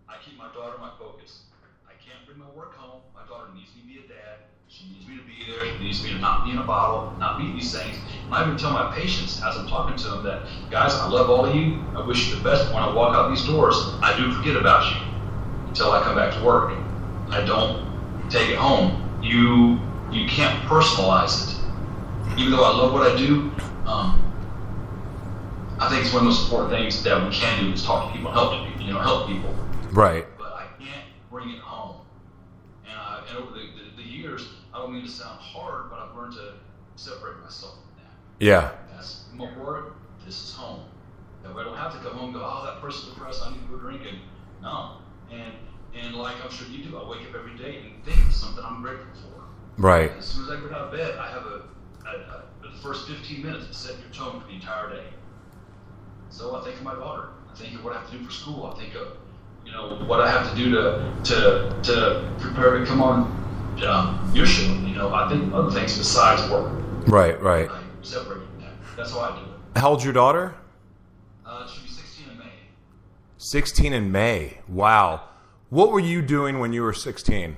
I 0.09 0.15
keep 0.21 0.37
my 0.37 0.51
daughter 0.53 0.77
my 0.77 0.91
focus. 0.99 1.43
I 1.87 1.93
can't 2.05 2.19
bring 2.25 2.37
my 2.37 2.51
work 2.53 2.75
home. 2.75 2.99
My 3.15 3.25
daughter 3.29 3.47
needs 3.55 3.69
me 3.77 3.81
to 3.83 3.87
be 3.87 4.05
a 4.05 4.09
dad. 4.09 4.43
She 4.67 4.89
needs 4.91 5.07
me 5.07 5.15
to 5.15 5.23
be 5.23 5.49
there. 5.49 5.71
She 5.71 5.83
needs 5.85 6.03
me 6.03 6.09
to 6.09 6.19
not 6.19 6.43
be 6.43 6.51
in 6.51 6.57
a 6.57 6.63
bottle, 6.65 7.17
not 7.17 7.39
be 7.39 7.49
these 7.53 7.71
things. 7.71 7.95
And 8.25 8.35
I 8.35 8.43
even 8.43 8.57
tell 8.57 8.73
my 8.73 8.93
patients 8.93 9.41
as 9.41 9.55
I'm 9.55 9.69
talking 9.69 9.95
to 9.95 10.07
them 10.09 10.23
that, 10.25 10.49
guys, 10.69 10.91
I 10.95 11.07
love 11.07 11.29
all 11.29 11.45
of 11.45 11.55
you. 11.55 11.81
I 11.95 12.05
wish 12.05 12.27
you 12.27 12.35
the 12.35 12.43
best. 12.43 12.73
When 12.73 12.83
I 12.83 12.93
walk 12.93 13.15
out 13.15 13.29
these 13.29 13.45
doors, 13.45 13.73
I 14.01 14.17
do 14.17 14.33
forget 14.33 14.57
about 14.57 14.93
you 14.93 14.99
until 15.69 15.93
I 15.93 16.03
come 16.03 16.17
back 16.17 16.33
to 16.33 16.43
work. 16.43 16.77
I 17.29 17.45
don't 17.45 17.87
take 18.29 18.49
it 18.49 18.57
home. 18.57 19.05
You 19.21 19.79
you 20.11 20.27
can't 20.27 20.63
personalize 20.65 21.49
it. 21.49 21.55
Even 22.39 22.51
though 22.51 22.63
I 22.63 22.75
love 22.75 22.93
what 22.93 23.11
I 23.11 23.17
do, 23.17 23.51
um, 23.85 24.25
I 25.79 25.89
think 25.89 26.05
it's 26.05 26.13
one 26.13 26.25
of 26.25 26.25
the 26.25 26.29
most 26.31 26.43
important 26.45 26.71
things 26.71 27.03
that 27.03 27.23
we 27.23 27.33
can 27.33 27.63
do 27.63 27.71
is 27.71 27.83
talk 27.83 28.11
to 28.11 28.17
people, 28.17 28.31
help 28.31 28.65
people, 28.65 28.81
you 28.81 28.93
know, 28.93 28.99
help 28.99 29.27
people. 29.27 29.53
Right. 29.91 30.25
But 30.37 30.53
I 30.53 30.67
can't 30.77 31.05
bring 31.29 31.49
it 31.49 31.59
home. 31.59 32.01
And, 32.85 32.97
I, 32.97 33.23
and 33.29 33.37
over 33.37 33.51
the, 33.51 33.61
the, 33.61 34.03
the 34.03 34.07
years, 34.07 34.47
I 34.73 34.79
don't 34.79 34.93
mean 34.93 35.03
to 35.03 35.09
sound 35.09 35.39
hard, 35.39 35.89
but 35.89 35.99
I've 35.99 36.15
learned 36.15 36.33
to 36.33 36.53
separate 36.95 37.39
myself 37.41 37.75
from 37.75 38.03
that. 38.03 38.45
Yeah. 38.45 38.71
That's 38.93 39.25
my 39.33 39.57
work. 39.57 39.95
This 40.25 40.43
is 40.43 40.53
home. 40.53 40.85
That 41.43 41.55
way 41.55 41.61
I 41.61 41.65
don't 41.65 41.77
have 41.77 41.93
to 41.93 41.99
come 41.99 42.17
home 42.17 42.25
and 42.25 42.33
go, 42.33 42.41
oh, 42.43 42.65
that 42.65 42.81
person's 42.81 43.13
depressed. 43.13 43.41
I 43.45 43.51
need 43.51 43.61
to 43.61 43.67
go 43.67 43.77
drinking. 43.77 44.19
No. 44.61 44.97
And 45.31 45.53
and 45.97 46.15
like 46.15 46.35
I'm 46.43 46.51
sure 46.51 46.67
you 46.67 46.83
do, 46.83 46.97
I 46.97 47.09
wake 47.09 47.21
up 47.27 47.35
every 47.35 47.57
day 47.57 47.79
and 47.83 48.03
think 48.03 48.25
of 48.27 48.33
something 48.33 48.63
I'm 48.63 48.81
grateful 48.81 49.07
for. 49.21 49.43
Right. 49.81 50.11
As 50.17 50.25
soon 50.25 50.43
as 50.43 50.51
I 50.51 50.55
get 50.59 50.71
out 50.71 50.81
of 50.81 50.91
bed, 50.91 51.17
I 51.17 51.29
have 51.29 51.45
a, 51.45 51.63
a, 52.05 52.09
a 52.09 52.43
the 52.61 52.77
first 52.81 53.07
15 53.07 53.43
minutes 53.43 53.67
to 53.67 53.73
set 53.73 53.99
your 53.99 54.09
tone 54.09 54.41
for 54.41 54.47
the 54.47 54.53
entire 54.53 54.89
day. 54.89 55.05
So 56.29 56.55
I 56.55 56.63
think 56.63 56.77
of 56.77 56.83
my 56.83 56.95
daughter. 56.95 57.29
I 57.49 57.55
think 57.55 57.75
of 57.75 57.83
what 57.83 57.95
I 57.95 57.99
have 57.99 58.11
to 58.11 58.17
do 58.17 58.23
for 58.23 58.31
school. 58.31 58.65
I 58.65 58.79
think 58.79 58.95
of, 58.95 59.17
you 59.65 59.71
know, 59.71 59.95
what 60.05 60.21
I 60.21 60.29
have 60.29 60.49
to 60.49 60.55
do 60.55 60.71
to 60.71 61.13
to 61.23 61.81
to 61.83 62.33
prepare 62.39 62.77
to 62.77 62.85
come 62.85 63.01
on 63.01 63.21
um, 63.87 64.31
your 64.33 64.45
show. 64.45 64.71
You 64.71 64.95
know, 64.95 65.13
I 65.13 65.29
think 65.29 65.43
of 65.43 65.55
other 65.55 65.71
things 65.71 65.97
besides 65.97 66.49
work. 66.51 66.71
Right. 67.07 67.39
Right. 67.41 67.69
I 67.69 67.81
separate 68.01 68.45
from 68.45 68.61
that. 68.61 68.73
That's 68.95 69.11
how 69.11 69.19
I 69.21 69.35
do 69.37 69.43
it. 69.43 69.79
How 69.79 69.89
old's 69.89 70.03
your 70.03 70.13
daughter? 70.13 70.55
Uh, 71.45 71.67
she'll 71.67 71.83
be 71.83 71.89
16 71.89 72.29
in 72.31 72.37
May. 72.37 72.45
16 73.37 73.93
in 73.93 74.11
May. 74.11 74.59
Wow. 74.67 75.28
What 75.69 75.91
were 75.91 75.99
you 75.99 76.21
doing 76.21 76.59
when 76.59 76.73
you 76.73 76.81
were 76.81 76.93
16? 76.93 77.55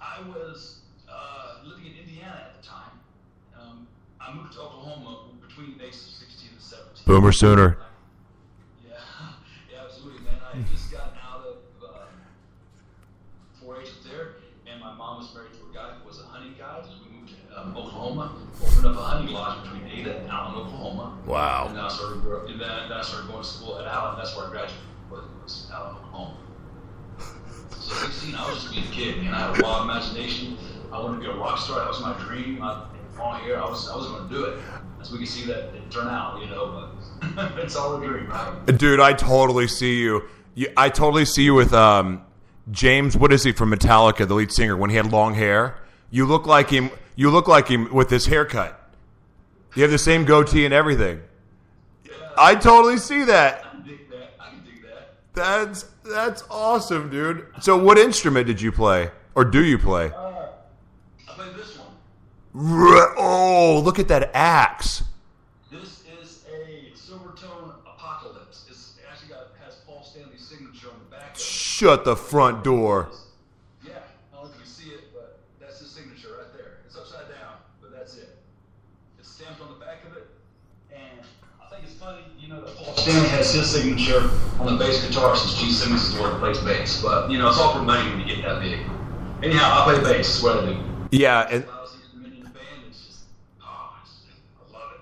I 0.00 0.20
was 0.28 0.80
uh, 1.08 1.58
living 1.64 1.86
in 1.86 1.92
Indiana 2.08 2.48
at 2.52 2.60
the 2.60 2.66
time. 2.66 2.90
Um, 3.58 3.86
I 4.20 4.34
moved 4.34 4.52
to 4.54 4.60
Oklahoma 4.60 5.28
between 5.46 5.78
the 5.78 5.84
ages 5.86 6.08
of 6.08 6.26
16 6.28 6.48
and 6.52 6.60
17. 6.60 7.02
Boomer 7.06 7.32
sooner. 7.32 7.78
Yeah, 8.88 8.94
yeah, 9.72 9.84
absolutely, 9.84 10.24
man. 10.24 10.34
I 10.52 10.56
had 10.56 10.68
just 10.68 10.90
gotten 10.90 11.16
out 11.22 11.46
of 11.46 11.56
uh, 11.84 13.64
4-H 13.64 13.88
there, 14.10 14.36
and 14.66 14.80
my 14.80 14.94
mom 14.94 15.18
was 15.18 15.32
married 15.32 15.52
to 15.52 15.70
a 15.70 15.74
guy 15.74 15.94
who 15.94 16.08
was 16.08 16.18
a 16.20 16.24
hunting 16.24 16.54
guide. 16.58 16.82
So 16.86 16.90
we 17.08 17.20
moved 17.20 17.34
to 17.48 17.60
um, 17.60 17.76
Oklahoma, 17.76 18.36
opened 18.60 18.86
up 18.86 18.96
a 18.96 19.00
hunting 19.00 19.32
lodge 19.32 19.62
between 19.62 19.86
Ada 19.92 20.18
and 20.18 20.28
Allen, 20.30 20.56
Oklahoma. 20.56 21.18
Wow. 21.24 21.68
And 21.68 21.78
I 21.78 21.88
started, 21.88 22.22
gro- 22.22 22.46
and 22.46 22.60
then, 22.60 22.88
then 22.88 22.98
I 22.98 23.02
started 23.02 23.28
going 23.28 23.42
to 23.42 23.48
school 23.48 23.78
at 23.78 23.86
Allen. 23.86 24.16
That's 24.18 24.36
where 24.36 24.46
I 24.46 24.50
graduated. 24.50 24.82
Was, 25.08 25.22
was 25.44 25.70
Allen, 25.72 25.94
Oklahoma. 25.98 26.36
So 28.36 28.42
16, 28.42 28.44
I 28.44 28.50
was 28.50 28.62
just 28.62 28.74
being 28.74 28.86
a 28.86 28.90
kid, 28.90 29.22
man. 29.22 29.34
I 29.34 29.50
had 29.50 29.58
a 29.58 29.62
wild 29.62 29.84
imagination. 29.84 30.56
I 30.92 31.00
wanted 31.00 31.16
to 31.16 31.20
be 31.20 31.26
a 31.26 31.36
rock 31.36 31.58
star. 31.58 31.80
That 31.80 31.88
was 31.88 32.00
my 32.00 32.16
dream. 32.26 32.62
I, 32.62 32.86
on 33.20 33.42
here, 33.42 33.56
I 33.56 33.68
was, 33.68 33.88
I 33.88 33.96
was 33.96 34.06
going 34.06 34.28
to 34.28 34.34
do 34.34 34.44
it. 34.44 34.58
As 35.00 35.10
we 35.10 35.18
can 35.18 35.26
see 35.26 35.46
that 35.46 35.74
it 35.74 35.90
turned 35.90 36.08
out, 36.08 36.40
you 36.40 36.48
know, 36.48 36.90
but 37.22 37.58
it's 37.58 37.76
all 37.76 37.96
a 37.96 38.06
dream, 38.06 38.28
right? 38.28 38.66
Dude, 38.66 39.00
I 39.00 39.12
totally 39.12 39.68
see 39.68 40.00
you. 40.00 40.24
you 40.54 40.68
I 40.76 40.88
totally 40.88 41.24
see 41.24 41.44
you 41.44 41.54
with 41.54 41.72
um, 41.72 42.22
James. 42.70 43.16
What 43.16 43.32
is 43.32 43.44
he 43.44 43.52
from 43.52 43.70
Metallica, 43.70 44.26
the 44.26 44.34
lead 44.34 44.52
singer? 44.52 44.76
When 44.76 44.90
he 44.90 44.96
had 44.96 45.12
long 45.12 45.34
hair, 45.34 45.78
you 46.10 46.26
look 46.26 46.46
like 46.46 46.70
him. 46.70 46.90
You 47.14 47.30
look 47.30 47.48
like 47.48 47.68
him 47.68 47.92
with 47.92 48.08
this 48.08 48.26
haircut. 48.26 48.78
You 49.74 49.82
have 49.82 49.90
the 49.90 49.98
same 49.98 50.24
goatee 50.24 50.64
and 50.64 50.74
everything. 50.74 51.20
I 52.36 52.54
totally 52.54 52.98
see 52.98 53.24
that. 53.24 53.64
I 53.64 53.70
can 53.70 53.82
dig 53.84 54.10
that. 54.10 54.30
I 54.38 54.48
can 54.50 54.64
dig 54.64 54.82
that. 54.82 55.14
That's 55.36 55.84
that's 56.02 56.44
awesome, 56.50 57.10
dude. 57.10 57.46
So, 57.60 57.76
what 57.76 57.98
instrument 57.98 58.46
did 58.46 58.58
you 58.58 58.72
play, 58.72 59.10
or 59.34 59.44
do 59.44 59.62
you 59.62 59.76
play? 59.76 60.06
Uh, 60.06 60.46
I 61.28 61.32
played 61.34 61.54
this 61.54 61.76
one. 61.76 61.88
Oh, 63.18 63.82
look 63.84 63.98
at 63.98 64.08
that 64.08 64.30
axe. 64.34 65.02
This 65.70 66.04
is 66.22 66.42
a 66.50 66.90
Silvertone 66.96 67.74
Apocalypse. 67.86 68.64
It's, 68.70 68.94
it 68.96 69.04
actually 69.12 69.28
got 69.28 69.48
has 69.62 69.74
Paul 69.86 70.02
Stanley's 70.02 70.40
signature 70.40 70.88
on 70.88 70.98
the 71.04 71.14
back. 71.14 71.32
Of 71.32 71.36
it. 71.36 71.42
Shut 71.42 72.06
the 72.06 72.16
front 72.16 72.64
door. 72.64 73.10
Yeah, 73.84 73.98
I 74.32 74.36
don't 74.36 74.44
know 74.44 74.48
if 74.48 74.54
you 74.54 74.62
can 74.62 74.70
see 74.72 74.88
it, 74.88 75.12
but 75.12 75.40
that's 75.60 75.80
his 75.80 75.90
signature 75.90 76.28
right 76.38 76.50
there. 76.56 76.78
It's 76.86 76.96
upside 76.96 77.28
down, 77.28 77.58
but 77.82 77.92
that's 77.92 78.16
it. 78.16 78.38
It's 79.18 79.28
stamped 79.28 79.60
on 79.60 79.68
the 79.68 79.84
back 79.84 80.02
of 80.10 80.16
it, 80.16 80.28
and 80.90 81.20
I 81.62 81.68
think 81.68 81.84
it's 81.84 81.92
funny, 81.92 82.22
you 82.38 82.48
know, 82.48 82.64
that 82.64 82.74
Paul 82.76 82.94
Stanley 83.06 83.28
has 83.28 83.54
his 83.54 83.70
signature 83.70 84.30
on 84.58 84.66
the 84.66 84.84
bass 84.84 85.06
guitar 85.06 85.36
since 85.36 85.54
Gene 85.54 85.70
Simmons 85.70 86.02
is 86.02 86.14
the 86.16 86.20
one 86.20 86.32
who 86.32 86.38
plays 86.40 86.58
bass. 86.58 87.00
But 87.00 87.30
you 87.30 87.38
know, 87.38 87.48
it's 87.50 87.56
all 87.56 87.72
for 87.72 87.82
money 87.82 88.10
when 88.10 88.18
you 88.18 88.34
get 88.34 88.44
that 88.44 88.60
big. 88.60 88.80
Anyhow, 89.44 89.80
I 89.80 89.84
play 89.84 90.02
bass. 90.12 90.26
That's 90.26 90.42
what 90.42 90.64
I 90.64 90.72
do. 90.72 90.78
Yeah, 91.12 91.46
and 91.48 91.64
Lousy 91.68 91.98
instrument 92.02 92.34
in 92.34 92.40
the 92.40 92.48
band. 92.48 92.66
It's 92.88 93.06
just, 93.06 93.20
oh, 93.62 93.96
it's 94.02 94.24
just, 94.26 94.40
I 94.58 94.76
love 94.76 94.92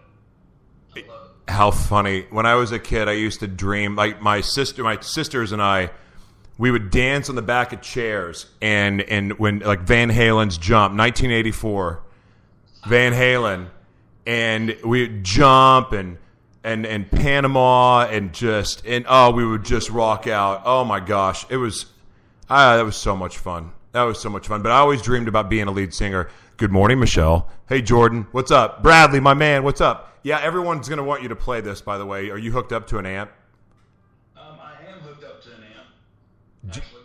it. 0.94 1.06
I 1.06 1.10
love 1.10 1.30
it. 1.48 1.50
how 1.50 1.70
funny. 1.70 2.26
When 2.28 2.44
I 2.44 2.56
was 2.56 2.72
a 2.72 2.78
kid, 2.78 3.08
I 3.08 3.12
used 3.12 3.40
to 3.40 3.46
dream 3.46 3.96
like 3.96 4.20
my 4.20 4.42
sister, 4.42 4.84
my 4.84 5.00
sisters 5.00 5.52
and 5.52 5.62
I. 5.62 5.88
We 6.58 6.70
would 6.70 6.90
dance 6.90 7.30
on 7.30 7.36
the 7.36 7.42
back 7.42 7.72
of 7.72 7.80
chairs, 7.80 8.44
and 8.60 9.00
and 9.00 9.38
when 9.38 9.60
like 9.60 9.80
Van 9.80 10.10
Halen's 10.10 10.58
"Jump" 10.58 10.94
1984, 10.98 12.02
Van 12.86 13.14
Halen, 13.14 13.68
and 14.26 14.76
we 14.84 15.08
would 15.08 15.24
jump 15.24 15.92
and 15.92 16.18
and 16.64 16.86
and 16.86 17.08
Panama 17.08 18.06
and 18.06 18.32
just 18.32 18.84
and 18.86 19.04
oh 19.08 19.30
we 19.30 19.46
would 19.46 19.64
just 19.64 19.90
rock 19.90 20.26
out. 20.26 20.62
Oh 20.64 20.84
my 20.84 20.98
gosh, 20.98 21.46
it 21.50 21.58
was 21.58 21.86
ah 22.48 22.76
that 22.76 22.84
was 22.84 22.96
so 22.96 23.14
much 23.14 23.38
fun. 23.38 23.70
That 23.92 24.02
was 24.02 24.18
so 24.18 24.30
much 24.30 24.48
fun. 24.48 24.62
But 24.62 24.72
I 24.72 24.78
always 24.78 25.02
dreamed 25.02 25.28
about 25.28 25.48
being 25.48 25.68
a 25.68 25.70
lead 25.70 25.94
singer. 25.94 26.28
Good 26.56 26.72
morning, 26.72 26.98
Michelle. 26.98 27.48
Hey 27.68 27.82
Jordan, 27.82 28.26
what's 28.32 28.50
up? 28.50 28.82
Bradley, 28.82 29.20
my 29.20 29.34
man, 29.34 29.62
what's 29.62 29.80
up? 29.80 30.18
Yeah, 30.22 30.40
everyone's 30.40 30.88
gonna 30.88 31.04
want 31.04 31.22
you 31.22 31.28
to 31.28 31.36
play 31.36 31.60
this. 31.60 31.82
By 31.82 31.98
the 31.98 32.06
way, 32.06 32.30
are 32.30 32.38
you 32.38 32.50
hooked 32.50 32.72
up 32.72 32.86
to 32.88 32.98
an 32.98 33.06
amp? 33.06 33.30
Um, 34.36 34.58
I 34.60 34.90
am 34.90 35.00
hooked 35.00 35.22
up 35.22 35.42
to 35.42 35.50
an 35.50 35.62
amp. 35.76 36.76
Actually. 36.76 37.02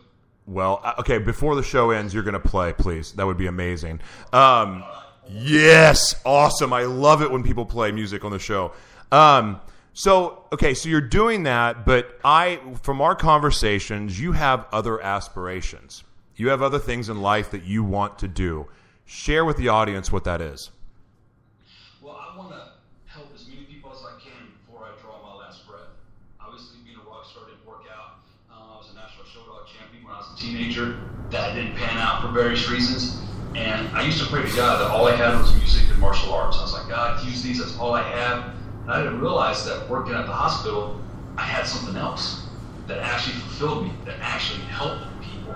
Well, 0.48 0.80
uh, 0.84 0.94
okay. 1.00 1.18
Before 1.18 1.56
the 1.56 1.64
show 1.64 1.92
ends, 1.92 2.14
you're 2.14 2.24
gonna 2.24 2.40
play, 2.40 2.72
please. 2.72 3.12
That 3.12 3.26
would 3.26 3.38
be 3.38 3.48
amazing. 3.48 4.00
Um, 4.32 4.86
yes, 5.30 6.16
awesome. 6.26 6.72
I 6.72 6.84
love 6.84 7.22
it 7.22 7.30
when 7.30 7.44
people 7.44 7.66
play 7.66 7.92
music 7.92 8.24
on 8.24 8.32
the 8.32 8.40
show. 8.40 8.72
Um, 9.12 9.60
so, 9.94 10.46
okay, 10.54 10.74
so 10.74 10.88
you're 10.88 11.02
doing 11.02 11.44
that, 11.44 11.86
but 11.86 12.20
I, 12.24 12.60
from 12.84 13.02
our 13.02 13.16
conversations, 13.16 14.20
you 14.20 14.32
have 14.34 14.66
other 14.72 15.02
aspirations. 15.02 16.04
You 16.36 16.50
have 16.50 16.62
other 16.62 16.80
things 16.80 17.10
in 17.10 17.22
life 17.22 17.52
that 17.52 17.64
you 17.64 17.84
want 17.84 18.20
to 18.20 18.28
do. 18.28 18.68
Share 19.06 19.44
with 19.44 19.58
the 19.58 19.68
audience 19.68 20.12
what 20.12 20.24
that 20.24 20.40
is. 20.40 20.72
Well, 22.02 22.16
I 22.16 22.38
want 22.38 22.52
to 22.52 22.72
help 23.08 23.28
as 23.36 23.46
many 23.48 23.64
people 23.64 23.92
as 23.92 24.00
I 24.06 24.18
can 24.22 24.54
before 24.66 24.86
I 24.86 25.02
draw 25.02 25.20
my 25.22 25.44
last 25.44 25.68
breath. 25.68 25.90
Obviously, 26.40 26.78
being 26.86 26.96
a 26.96 27.10
rock 27.10 27.26
star 27.26 27.44
didn't 27.46 27.66
work 27.68 27.84
out. 27.92 28.22
Uh, 28.50 28.76
I 28.76 28.78
was 28.78 28.92
a 28.94 28.96
national 28.96 29.26
show 29.26 29.42
dog 29.52 29.68
champion 29.68 30.06
when 30.06 30.14
I 30.14 30.20
was 30.20 30.32
a 30.34 30.38
teenager. 30.38 30.98
That 31.32 31.56
didn't 31.56 31.76
pan 31.76 31.98
out 31.98 32.22
for 32.22 32.30
various 32.30 32.70
reasons. 32.70 33.22
And 33.56 33.90
I 33.90 34.06
used 34.06 34.22
to 34.24 34.30
pray 34.30 34.48
to 34.48 34.56
God 34.56 34.80
that 34.80 34.92
all 34.92 35.08
I 35.08 35.16
had 35.16 35.38
was 35.42 35.54
music 35.56 35.90
and 35.90 36.00
martial 36.00 36.32
arts. 36.32 36.58
I 36.58 36.62
was 36.62 36.74
like, 36.74 36.88
God, 36.88 37.26
use 37.26 37.42
these. 37.44 37.60
That's 37.60 37.78
all 37.78 37.94
I 37.94 38.04
have. 38.04 38.56
And 38.90 38.98
I 38.98 39.04
didn't 39.04 39.22
realize 39.22 39.66
that 39.66 39.88
working 39.88 40.16
at 40.16 40.26
the 40.26 40.34
hospital, 40.34 41.00
I 41.38 41.44
had 41.44 41.68
something 41.68 41.96
else 41.96 42.48
that 42.88 42.98
actually 42.98 43.36
fulfilled 43.36 43.84
me, 43.84 43.92
that 44.06 44.16
actually 44.20 44.62
helped 44.62 45.04
people. 45.22 45.54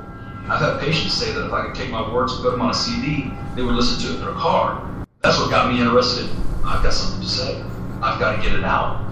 I've 0.48 0.62
had 0.62 0.80
patients 0.80 1.16
say 1.16 1.34
that 1.34 1.48
if 1.48 1.52
I 1.52 1.66
could 1.66 1.74
take 1.74 1.90
my 1.90 2.14
words 2.14 2.34
and 2.34 2.44
put 2.44 2.52
them 2.52 2.62
on 2.62 2.70
a 2.70 2.76
CD, 2.76 3.32
they 3.56 3.64
would 3.64 3.74
listen 3.74 4.00
to 4.04 4.14
it 4.14 4.20
in 4.20 4.22
their 4.24 4.36
car. 4.36 4.88
That's 5.24 5.40
what 5.40 5.50
got 5.50 5.74
me 5.74 5.82
interested. 5.82 6.30
I've 6.64 6.84
got 6.84 6.94
something 6.94 7.22
to 7.22 7.28
say. 7.28 7.60
I've 8.04 8.20
got 8.20 8.36
to 8.36 8.42
get 8.48 8.54
it 8.56 8.64
out. 8.64 9.04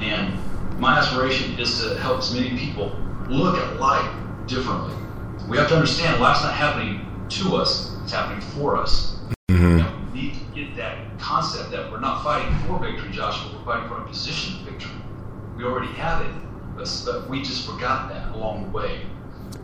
And 0.00 0.36
my 0.80 0.98
aspiration 0.98 1.56
is 1.56 1.80
to 1.80 1.96
help 2.00 2.18
as 2.18 2.34
many 2.34 2.58
people 2.58 2.90
look 3.28 3.56
at 3.56 3.78
life 3.78 4.12
differently. 4.48 4.96
We 5.48 5.58
have 5.58 5.68
to 5.68 5.76
understand 5.76 6.20
life's 6.20 6.42
not 6.42 6.54
happening 6.54 7.06
to 7.28 7.54
us, 7.54 7.96
it's 8.02 8.12
happening 8.12 8.40
for 8.40 8.76
us. 8.76 9.16
And 9.48 10.12
we 10.12 10.22
need 10.22 10.34
to 10.34 10.44
get 10.56 10.74
that 10.74 11.20
concept 11.34 11.72
that 11.72 11.90
we're 11.90 11.98
not 11.98 12.22
fighting 12.22 12.56
for 12.60 12.78
victory, 12.78 13.10
Joshua, 13.10 13.50
we're 13.52 13.64
fighting 13.64 13.88
for 13.88 14.00
a 14.00 14.06
position 14.06 14.54
of 14.54 14.72
victory. 14.72 14.92
We 15.56 15.64
already 15.64 15.92
have 15.94 16.24
it, 16.24 16.32
but, 16.76 17.28
we 17.28 17.42
just 17.42 17.68
forgot 17.68 18.08
that 18.08 18.32
along 18.36 18.66
the 18.66 18.70
way. 18.70 19.00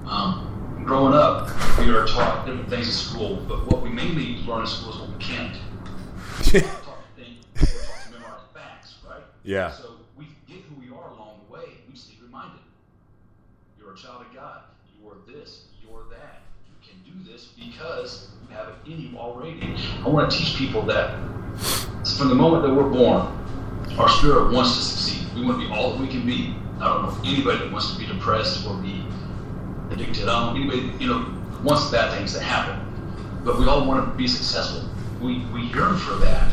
Um, 0.05 0.83
growing 0.85 1.15
up, 1.15 1.49
we 1.79 1.91
are 1.91 2.09
taught 2.09 2.45
different 2.45 2.69
things 2.69 2.89
in 2.89 2.93
school, 2.93 3.37
but 3.49 3.69
what 3.69 3.83
we 3.83 3.89
mainly 3.89 4.43
learn 4.49 4.63
in 4.63 4.67
school 4.67 4.95
is 4.95 4.99
what 4.99 5.11
we 5.11 5.19
can't. 5.23 5.57
We're 6.53 6.61
taught 6.61 6.99
to 7.17 7.23
think, 7.23 7.37
we're 7.55 7.67
taught 7.67 8.05
to 8.05 8.11
memorize 8.11 8.41
facts, 8.53 8.95
right? 9.09 9.23
Yeah. 9.45 9.71
So 9.71 9.93
we 10.19 10.27
get 10.49 10.63
who 10.63 10.75
we 10.81 10.89
are 10.89 11.11
along 11.11 11.39
the 11.47 11.53
way. 11.53 11.67
We 11.87 11.93
need 11.93 12.21
reminded. 12.21 12.63
You're 13.79 13.93
a 13.93 13.97
child 13.97 14.25
of 14.29 14.35
God. 14.35 14.63
You're 15.01 15.19
this. 15.29 15.67
You're 15.81 16.03
that. 16.11 16.41
You 16.67 16.75
can 16.83 16.99
do 17.05 17.31
this 17.31 17.53
because 17.57 18.31
you 18.43 18.57
have 18.57 18.69
it 18.69 18.91
in 18.91 19.01
you 19.01 19.19
already. 19.19 19.77
I 20.05 20.09
want 20.09 20.33
to 20.33 20.37
teach 20.37 20.57
people 20.57 20.83
that 20.87 21.15
from 22.17 22.29
the 22.29 22.35
moment 22.35 22.63
that 22.63 22.75
we're 22.75 22.89
born, 22.89 23.27
our 23.99 24.09
spirit 24.09 24.53
wants 24.53 24.77
to 24.77 24.83
succeed. 24.83 25.27
We 25.35 25.45
want 25.45 25.61
to 25.61 25.67
be 25.67 25.73
all 25.73 25.93
that 25.93 26.01
we 26.01 26.09
can 26.09 26.25
be. 26.25 26.55
I 26.81 26.89
don't 26.89 27.03
know 27.03 27.11
if 27.11 27.19
anybody 27.25 27.69
wants 27.71 27.93
to 27.93 27.99
be 27.99 28.07
depressed 28.07 28.67
or 28.67 28.75
be 28.77 29.05
addicted. 29.91 30.29
I 30.29 30.41
don't 30.41 30.55
know 30.55 30.61
anybody, 30.61 30.93
you 31.03 31.11
know, 31.11 31.35
wants 31.63 31.91
bad 31.91 32.17
things 32.17 32.33
to 32.35 32.41
happen. 32.41 32.79
But 33.45 33.59
we 33.59 33.67
all 33.67 33.87
want 33.87 34.11
to 34.11 34.17
be 34.17 34.27
successful. 34.27 34.89
We, 35.21 35.45
we 35.47 35.63
yearn 35.63 35.97
for 35.97 36.15
that. 36.17 36.53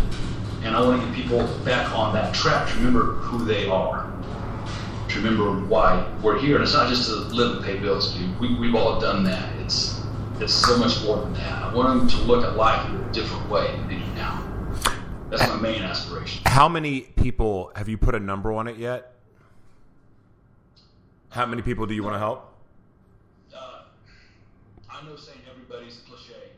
And 0.63 0.75
I 0.75 0.81
want 0.81 1.01
to 1.01 1.07
get 1.07 1.15
people 1.15 1.47
back 1.63 1.91
on 1.93 2.13
that 2.13 2.33
track 2.33 2.69
to 2.69 2.75
remember 2.75 3.13
who 3.13 3.45
they 3.45 3.67
are. 3.67 4.11
To 5.09 5.17
remember 5.21 5.65
why 5.67 6.05
we're 6.21 6.39
here. 6.39 6.55
And 6.55 6.63
it's 6.63 6.73
not 6.73 6.89
just 6.89 7.07
to 7.09 7.15
live 7.15 7.57
and 7.57 7.65
pay 7.65 7.77
bills, 7.77 8.13
dude. 8.13 8.39
We, 8.39 8.55
we've 8.55 8.75
all 8.75 8.99
done 8.99 9.23
that. 9.25 9.55
It's, 9.61 10.01
it's 10.39 10.53
so 10.53 10.77
much 10.77 11.03
more 11.03 11.21
than 11.21 11.33
that. 11.33 11.63
I 11.63 11.73
want 11.73 11.99
them 11.99 12.07
to 12.09 12.17
look 12.25 12.43
at 12.43 12.57
life 12.57 12.89
in 12.89 12.95
a 12.95 13.13
different 13.13 13.49
way 13.49 13.71
than 13.71 13.87
they 13.87 13.95
do 13.95 14.05
now. 14.15 14.43
That's 15.29 15.47
my 15.47 15.57
main 15.57 15.81
aspiration. 15.81 16.41
How 16.45 16.69
many 16.69 17.01
people 17.01 17.71
have 17.75 17.89
you 17.89 17.97
put 17.97 18.15
a 18.15 18.19
number 18.19 18.53
on 18.53 18.67
it 18.67 18.77
yet? 18.77 19.13
How 21.29 21.45
many 21.45 21.61
people 21.61 21.85
do 21.85 21.93
you 21.93 22.03
want 22.03 22.15
to 22.15 22.19
help? 22.19 22.53
Uh, 23.53 23.81
I 24.89 25.05
know 25.05 25.15
saying 25.17 25.39
everybody's 25.51 25.99
a 25.99 26.09
cliche, 26.09 26.51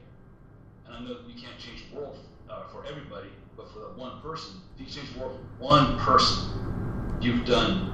and 0.86 0.96
I 0.96 1.00
know 1.02 1.16
that 1.16 1.28
you 1.28 1.34
can't 1.42 1.58
change 1.58 1.86
the 1.92 1.98
world 1.98 2.20
uh, 2.50 2.68
for 2.72 2.86
everybody, 2.86 3.30
but 3.58 3.72
for 3.74 3.80
that 3.80 3.98
one 3.98 4.22
person, 4.22 4.62
if 4.76 4.86
you 4.86 4.94
change 4.94 5.14
the 5.14 5.20
world 5.20 5.40
for 5.58 5.64
one 5.64 5.98
person, 5.98 7.18
you've 7.20 7.46
done 7.46 7.92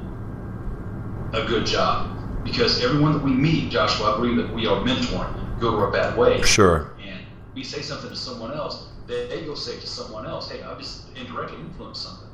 a 1.34 1.46
good 1.46 1.66
job. 1.66 2.12
Because 2.44 2.84
everyone 2.84 3.14
that 3.14 3.24
we 3.24 3.32
meet, 3.32 3.72
Joshua, 3.72 4.14
I 4.14 4.18
believe 4.18 4.36
that 4.38 4.54
we 4.54 4.68
are 4.68 4.84
mentoring, 4.84 5.60
good 5.60 5.74
or 5.74 5.88
a 5.88 5.92
bad 5.92 6.18
way. 6.18 6.42
Sure. 6.44 6.94
And 7.04 7.26
we 7.56 7.64
say 7.64 7.82
something 7.82 8.10
to 8.10 8.16
someone 8.16 8.52
else, 8.54 8.90
they, 9.08 9.28
they 9.28 9.46
go 9.46 9.56
say 9.56 9.80
to 9.80 9.88
someone 9.88 10.26
else, 10.26 10.50
hey, 10.50 10.64
I 10.64 10.76
just 10.78 11.16
indirectly 11.16 11.60
influenced 11.60 12.04
something. 12.04 12.30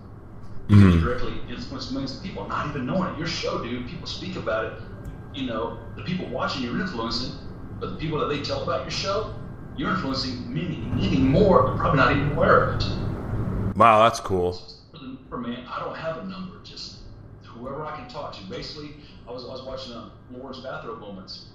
Mhm. 0.70 0.94
Indirectly 0.94 1.34
influenced 1.50 1.92
millions 1.92 2.16
of 2.16 2.24
people, 2.24 2.48
not 2.48 2.68
even 2.68 2.86
knowing 2.86 3.14
it. 3.14 3.18
Your 3.18 3.28
show, 3.28 3.62
dude, 3.64 3.88
people 3.88 4.08
speak 4.08 4.36
about 4.38 4.66
it. 4.66 4.74
You 5.34 5.48
know, 5.48 5.80
the 5.96 6.04
people 6.04 6.28
watching 6.28 6.64
you're 6.64 6.80
influencing, 6.80 7.34
but 7.80 7.92
the 7.92 7.96
people 7.98 8.20
that 8.20 8.28
they 8.28 8.42
tell 8.42 8.64
about 8.64 8.82
your 8.84 8.92
show, 8.92 9.34
you're 9.76 9.92
influencing 9.92 10.54
many, 10.54 10.78
many 10.78 11.18
more, 11.18 11.64
but 11.64 11.78
probably 11.78 11.98
not 11.98 12.16
even 12.16 12.32
aware 12.32 12.64
of 12.66 12.82
it. 12.82 13.78
Wow, 13.78 14.04
that's 14.04 14.20
cool. 14.20 14.54
For 14.92 14.98
number, 15.04 15.38
man, 15.38 15.66
I 15.68 15.80
don't 15.80 15.96
have 15.96 16.18
a 16.18 16.24
number. 16.26 16.56
Just 16.64 17.00
whoever 17.44 17.84
I 17.86 17.98
can 17.98 18.08
talk 18.10 18.34
to. 18.38 18.44
Basically, 18.50 18.96
I 19.28 19.32
was, 19.32 19.44
I 19.46 19.48
was 19.48 19.64
watching 19.64 19.94
uh, 19.94 20.10
Lawrence 20.32 20.60
Bathrobe 20.60 21.00
Moments 21.00 21.48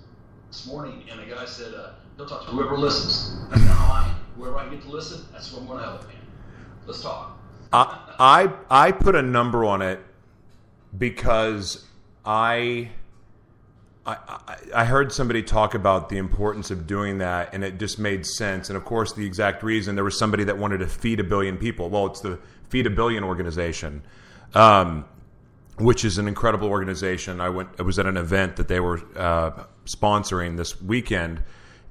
this 0.50 0.66
morning, 0.66 1.04
and 1.10 1.20
a 1.20 1.26
guy 1.26 1.44
said 1.44 1.74
uh, 1.74 1.90
he'll 2.16 2.26
talk 2.26 2.44
to 2.46 2.50
whoever 2.50 2.76
listens. 2.76 3.38
That's 3.50 3.62
not 3.62 3.76
how 3.76 4.16
Am. 4.44 4.54
I 4.56 4.68
get 4.68 4.82
to 4.82 4.88
listen, 4.88 5.24
that's 5.32 5.50
who 5.50 5.58
I'm 5.58 5.66
going 5.66 5.78
to 5.78 5.84
help, 5.84 6.02
man. 6.06 6.16
Let's 6.86 7.02
talk. 7.02 7.38
I, 7.72 8.00
I 8.18 8.52
I 8.70 8.92
put 8.92 9.14
a 9.16 9.22
number 9.22 9.64
on 9.64 9.82
it 9.82 10.00
because 10.96 11.84
I, 12.24 12.90
I 14.06 14.12
I- 14.14 14.56
I 14.74 14.84
heard 14.84 15.12
somebody 15.12 15.42
talk 15.42 15.74
about 15.74 16.08
the 16.08 16.16
importance 16.18 16.70
of 16.70 16.86
doing 16.86 17.18
that, 17.18 17.54
and 17.54 17.62
it 17.64 17.78
just 17.78 17.98
made 17.98 18.26
sense. 18.26 18.68
And 18.68 18.76
of 18.76 18.84
course, 18.84 19.12
the 19.12 19.24
exact 19.24 19.62
reason 19.62 19.94
there 19.94 20.04
was 20.04 20.18
somebody 20.18 20.44
that 20.44 20.58
wanted 20.58 20.78
to 20.78 20.86
feed 20.86 21.20
a 21.20 21.24
billion 21.24 21.56
people. 21.56 21.88
Well, 21.88 22.06
it's 22.06 22.20
the 22.20 22.38
Feed 22.68 22.86
a 22.86 22.90
Billion 22.90 23.22
organization, 23.22 24.02
um, 24.54 25.04
which 25.78 26.04
is 26.04 26.18
an 26.18 26.26
incredible 26.26 26.68
organization. 26.68 27.40
I 27.40 27.48
went. 27.48 27.68
I 27.78 27.82
was 27.82 27.98
at 27.98 28.06
an 28.06 28.16
event 28.16 28.56
that 28.56 28.66
they 28.68 28.80
were 28.80 29.00
uh, 29.16 29.64
sponsoring 29.86 30.56
this 30.56 30.80
weekend, 30.82 31.42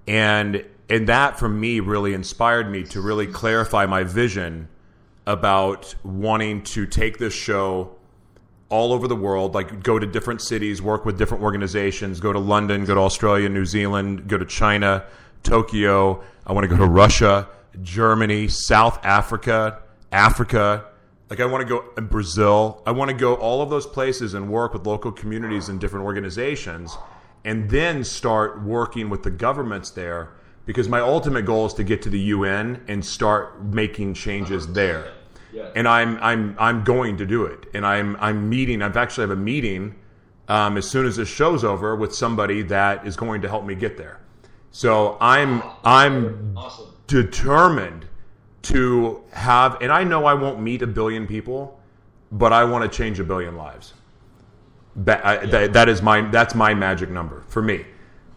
and 0.05 0.65
and 0.89 1.09
that 1.09 1.39
for 1.39 1.49
me 1.49 1.79
really 1.79 2.13
inspired 2.13 2.69
me 2.69 2.83
to 2.83 3.01
really 3.01 3.27
clarify 3.27 3.85
my 3.85 4.03
vision 4.03 4.67
about 5.25 5.95
wanting 6.03 6.61
to 6.61 6.85
take 6.85 7.17
this 7.17 7.33
show 7.33 7.95
all 8.69 8.93
over 8.93 9.07
the 9.07 9.15
world, 9.15 9.53
like 9.53 9.83
go 9.83 9.97
to 9.97 10.05
different 10.05 10.41
cities, 10.41 10.81
work 10.81 11.05
with 11.05 11.17
different 11.17 11.43
organizations, 11.43 12.19
go 12.19 12.33
to 12.33 12.39
London, 12.39 12.85
go 12.85 12.95
to 12.95 13.01
Australia, 13.01 13.49
New 13.49 13.65
Zealand, 13.65 14.27
go 14.27 14.37
to 14.37 14.45
China, 14.45 15.05
Tokyo. 15.43 16.21
I 16.45 16.53
want 16.53 16.63
to 16.63 16.67
go 16.67 16.77
to 16.77 16.85
Russia, 16.85 17.47
Germany, 17.81 18.47
South 18.47 19.03
Africa, 19.03 19.81
Africa. 20.11 20.85
Like 21.29 21.39
I 21.39 21.45
want 21.45 21.61
to 21.61 21.67
go 21.67 21.85
in 21.97 22.07
Brazil. 22.07 22.83
I 22.85 22.91
want 22.91 23.09
to 23.09 23.17
go 23.17 23.35
all 23.35 23.61
of 23.61 23.69
those 23.69 23.87
places 23.87 24.33
and 24.33 24.49
work 24.49 24.73
with 24.73 24.85
local 24.85 25.11
communities 25.11 25.69
and 25.69 25.79
different 25.79 26.05
organizations 26.05 26.95
and 27.43 27.69
then 27.69 28.03
start 28.03 28.63
working 28.63 29.09
with 29.09 29.23
the 29.23 29.31
governments 29.31 29.91
there 29.91 30.31
because 30.65 30.89
my 30.89 30.99
ultimate 30.99 31.45
goal 31.45 31.65
is 31.65 31.73
to 31.75 31.84
get 31.84 32.01
to 32.04 32.10
the 32.10 32.19
UN 32.19 32.84
and 32.88 33.04
start 33.06 33.63
making 33.63 34.13
changes 34.15 34.67
there 34.73 35.12
Yeah. 35.54 35.69
and 35.75 35.88
I'm 35.88 36.17
I'm 36.21 36.56
I'm 36.60 36.84
going 36.84 37.17
to 37.17 37.25
do 37.25 37.45
it. 37.45 37.65
And 37.73 37.86
I'm 37.86 38.15
I'm 38.19 38.49
meeting. 38.49 38.82
I've 38.82 38.97
actually 38.97 39.23
have 39.23 39.38
a 39.38 39.41
meeting 39.41 39.95
um, 40.47 40.78
as 40.78 40.88
soon 40.89 41.06
as 41.06 41.15
this 41.17 41.28
show's 41.30 41.63
over 41.63 41.95
with 41.95 42.13
somebody 42.13 42.62
that 42.63 43.06
is 43.08 43.15
going 43.15 43.41
to 43.41 43.47
help 43.49 43.65
me 43.65 43.75
get 43.75 43.97
there. 43.97 44.19
So 44.71 45.17
I'm 45.21 45.62
I'm 45.84 46.54
Awesome. 46.58 46.88
determined 47.08 48.06
to 48.63 49.21
have, 49.32 49.78
and 49.82 49.91
I 49.91 50.04
know 50.04 50.25
I 50.25 50.34
won't 50.34 50.60
meet 50.60 50.82
a 50.82 50.88
billion 50.88 51.28
people, 51.28 51.80
but 52.32 52.51
I 52.51 52.63
want 52.63 52.89
to 52.91 52.97
change 52.97 53.19
a 53.19 53.23
billion 53.23 53.56
lives. 53.56 53.93
That, 54.97 55.25
I, 55.25 55.45
that, 55.45 55.73
that 55.73 55.89
is 55.89 56.01
my 56.01 56.21
that's 56.30 56.56
my 56.56 56.73
magic 56.73 57.10
number 57.10 57.43
for 57.47 57.62
me. 57.62 57.86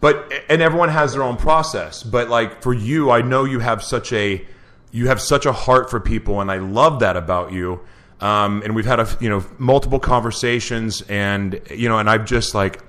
But 0.01 0.31
and 0.47 0.61
everyone 0.61 0.89
has 0.89 1.13
their 1.13 1.23
own 1.23 1.37
process. 1.37 2.03
But 2.03 2.29
like 2.29 2.61
for 2.61 2.73
you, 2.73 3.11
I 3.11 3.21
know 3.21 3.43
you 3.43 3.59
have 3.59 3.83
such 3.83 4.13
a 4.13 4.45
you 4.91 5.07
have 5.07 5.21
such 5.21 5.45
a 5.45 5.51
heart 5.51 5.89
for 5.89 5.99
people, 5.99 6.41
and 6.41 6.49
I 6.51 6.57
love 6.57 6.99
that 6.99 7.17
about 7.17 7.51
you. 7.51 7.81
Um, 8.21 8.61
and 8.63 8.75
we've 8.75 8.85
had 8.85 8.99
a 8.99 9.07
you 9.19 9.29
know 9.29 9.45
multiple 9.57 9.99
conversations, 9.99 11.01
and 11.03 11.61
you 11.69 11.89
know, 11.89 11.99
and 11.99 12.09
I've 12.09 12.25
just 12.25 12.55
like 12.55 12.81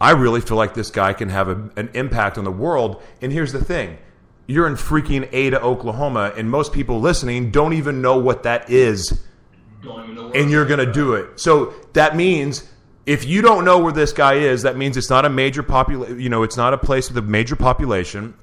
I 0.00 0.12
really 0.12 0.40
feel 0.40 0.56
like 0.56 0.74
this 0.74 0.90
guy 0.90 1.12
can 1.12 1.28
have 1.28 1.48
a, 1.48 1.70
an 1.76 1.90
impact 1.94 2.38
on 2.38 2.44
the 2.44 2.52
world. 2.52 3.02
And 3.20 3.32
here's 3.32 3.52
the 3.52 3.64
thing: 3.64 3.98
you're 4.46 4.66
in 4.66 4.74
freaking 4.74 5.28
Ada, 5.32 5.60
Oklahoma, 5.60 6.32
and 6.36 6.50
most 6.50 6.72
people 6.72 7.00
listening 7.00 7.50
don't 7.50 7.72
even 7.72 8.02
know 8.02 8.18
what 8.18 8.42
that 8.42 8.68
is 8.70 9.22
Don't 9.82 10.02
even 10.02 10.14
know 10.14 10.28
where 10.28 10.40
and 10.40 10.50
you're 10.50 10.66
going 10.66 10.84
to 10.84 10.92
do 10.92 11.14
it. 11.14 11.38
So 11.40 11.74
that 11.92 12.16
means 12.16 12.68
if 13.06 13.24
you 13.24 13.42
don't 13.42 13.64
know 13.64 13.78
where 13.78 13.92
this 13.92 14.12
guy 14.12 14.34
is, 14.34 14.62
that 14.62 14.76
means 14.76 14.96
it's 14.96 15.10
not 15.10 15.24
a 15.24 15.30
major 15.30 15.62
population. 15.62 16.20
You 16.20 16.28
know, 16.28 16.42
it's 16.42 16.56
not 16.56 16.74
a 16.74 16.78
place 16.78 17.08
with 17.08 17.18
a 17.18 17.26
major 17.26 17.56
population, 17.56 18.34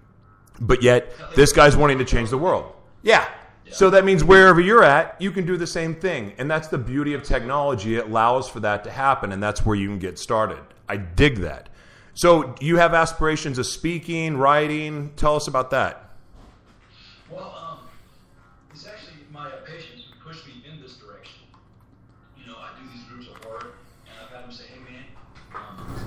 but 0.59 0.81
yet 0.81 1.13
this 1.35 1.53
guy's 1.53 1.75
wanting 1.75 1.99
to 1.99 2.05
change 2.05 2.29
the 2.29 2.37
world. 2.37 2.73
Yeah. 3.03 3.27
So 3.69 3.89
that 3.89 4.05
means 4.05 4.23
wherever 4.23 4.61
you're 4.61 4.83
at, 4.83 5.21
you 5.21 5.31
can 5.31 5.45
do 5.45 5.57
the 5.57 5.67
same 5.67 5.93
thing, 5.95 6.33
and 6.37 6.49
that's 6.49 6.69
the 6.69 6.77
beauty 6.77 7.13
of 7.13 7.23
technology. 7.23 7.97
It 7.97 8.05
allows 8.05 8.47
for 8.47 8.61
that 8.61 8.85
to 8.85 8.89
happen, 8.89 9.33
and 9.33 9.43
that's 9.43 9.65
where 9.65 9.75
you 9.75 9.89
can 9.89 9.99
get 9.99 10.17
started. 10.17 10.59
I 10.87 10.95
dig 10.97 11.39
that. 11.39 11.67
So 12.13 12.55
you 12.61 12.77
have 12.77 12.93
aspirations 12.93 13.57
of 13.57 13.65
speaking, 13.65 14.37
writing. 14.37 15.11
Tell 15.17 15.35
us 15.35 15.47
about 15.47 15.71
that. 15.71 16.06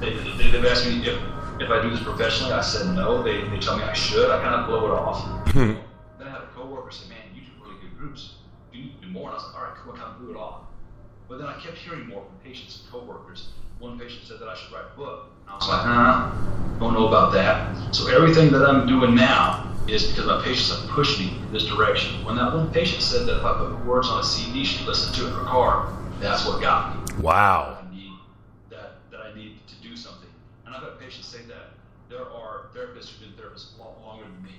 They, 0.00 0.14
they, 0.14 0.50
they've 0.50 0.64
asked 0.64 0.86
me 0.86 1.06
if 1.06 1.18
if 1.60 1.68
I 1.70 1.82
do 1.82 1.90
this 1.90 2.02
professionally. 2.02 2.52
I 2.52 2.62
said 2.62 2.94
no. 2.94 3.22
They, 3.22 3.42
they 3.48 3.58
tell 3.58 3.76
me 3.76 3.84
I 3.84 3.92
should. 3.92 4.30
I 4.30 4.42
kind 4.42 4.54
of 4.54 4.66
blow 4.66 4.86
it 4.86 4.92
off. 4.92 5.24
Hmm. 5.52 5.74
then 6.18 6.28
I 6.28 6.30
had 6.30 6.42
a 6.42 6.48
coworker 6.54 6.90
say, 6.90 7.08
"Man, 7.08 7.18
you 7.34 7.42
do 7.42 7.50
really 7.62 7.80
good 7.80 7.96
groups. 7.98 8.34
You 8.72 8.84
need 8.84 9.00
to 9.00 9.06
do 9.06 9.12
more." 9.12 9.30
And 9.30 9.32
I 9.32 9.34
was 9.34 9.44
like, 9.46 9.56
"All 9.56 9.68
right, 9.68 9.76
cool." 9.76 9.92
I 9.92 9.98
kind 9.98 10.10
of 10.10 10.18
blew 10.18 10.30
it 10.30 10.36
off. 10.36 10.62
But 11.30 11.38
then 11.38 11.46
I 11.46 11.60
kept 11.60 11.78
hearing 11.78 12.08
more 12.08 12.24
from 12.24 12.36
patients 12.42 12.82
and 12.82 12.90
coworkers. 12.90 13.50
One 13.78 13.96
patient 13.96 14.24
said 14.24 14.40
that 14.40 14.48
I 14.48 14.56
should 14.56 14.72
write 14.72 14.86
a 14.92 14.96
book. 14.96 15.30
And 15.42 15.50
I 15.50 15.54
was 15.54 15.68
like, 15.68 15.82
huh, 15.82 16.32
don't 16.80 16.92
know 16.92 17.06
about 17.06 17.32
that. 17.34 17.94
So 17.94 18.08
everything 18.08 18.50
that 18.50 18.68
I'm 18.68 18.84
doing 18.88 19.14
now 19.14 19.72
is 19.86 20.08
because 20.08 20.26
my 20.26 20.42
patients 20.42 20.76
have 20.76 20.90
pushed 20.90 21.20
me 21.20 21.38
in 21.38 21.52
this 21.52 21.66
direction. 21.66 22.24
When 22.24 22.34
that 22.34 22.52
one 22.52 22.72
patient 22.72 23.00
said 23.00 23.28
that 23.28 23.38
if 23.38 23.44
I 23.44 23.56
put 23.58 23.86
words 23.86 24.08
on 24.08 24.18
a 24.18 24.24
CD, 24.24 24.64
she'd 24.64 24.84
listen 24.88 25.14
to 25.14 25.26
it 25.26 25.28
in 25.28 25.34
her 25.34 25.44
car, 25.44 25.96
that's 26.18 26.44
what 26.44 26.60
got 26.60 26.96
me. 26.96 27.22
Wow. 27.22 27.78
I 27.80 27.94
need 27.94 28.12
that 28.68 28.96
that 29.12 29.20
I 29.20 29.32
need 29.32 29.60
to 29.68 29.88
do 29.88 29.96
something. 29.96 30.28
And 30.66 30.74
I've 30.74 30.82
had 30.82 30.98
patients 30.98 31.26
say 31.28 31.42
that 31.46 31.74
there 32.08 32.28
are 32.28 32.66
therapists 32.74 33.10
who've 33.10 33.20
been 33.20 33.44
therapists 33.44 33.78
a 33.78 33.82
lot 33.82 34.00
longer 34.02 34.24
than 34.24 34.42
me, 34.42 34.58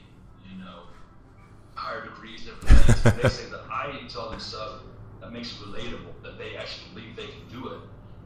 you 0.50 0.58
know, 0.64 0.84
higher 1.92 2.06
degrees, 2.06 2.46
different 2.46 2.78
things. 2.78 3.22
they 3.22 3.30
say 3.30 3.50
that 3.50 3.62
I 3.70 4.00
tell 4.08 4.30
them 4.30 4.40
stuff 4.40 4.82
that 5.20 5.32
makes 5.32 5.52
it 5.52 5.66
relatable, 5.66 6.24
that 6.24 6.38
they 6.38 6.56
actually 6.56 6.88
believe 6.94 7.16
they 7.16 7.28
can 7.28 7.48
do 7.52 7.70
it. 7.70 7.80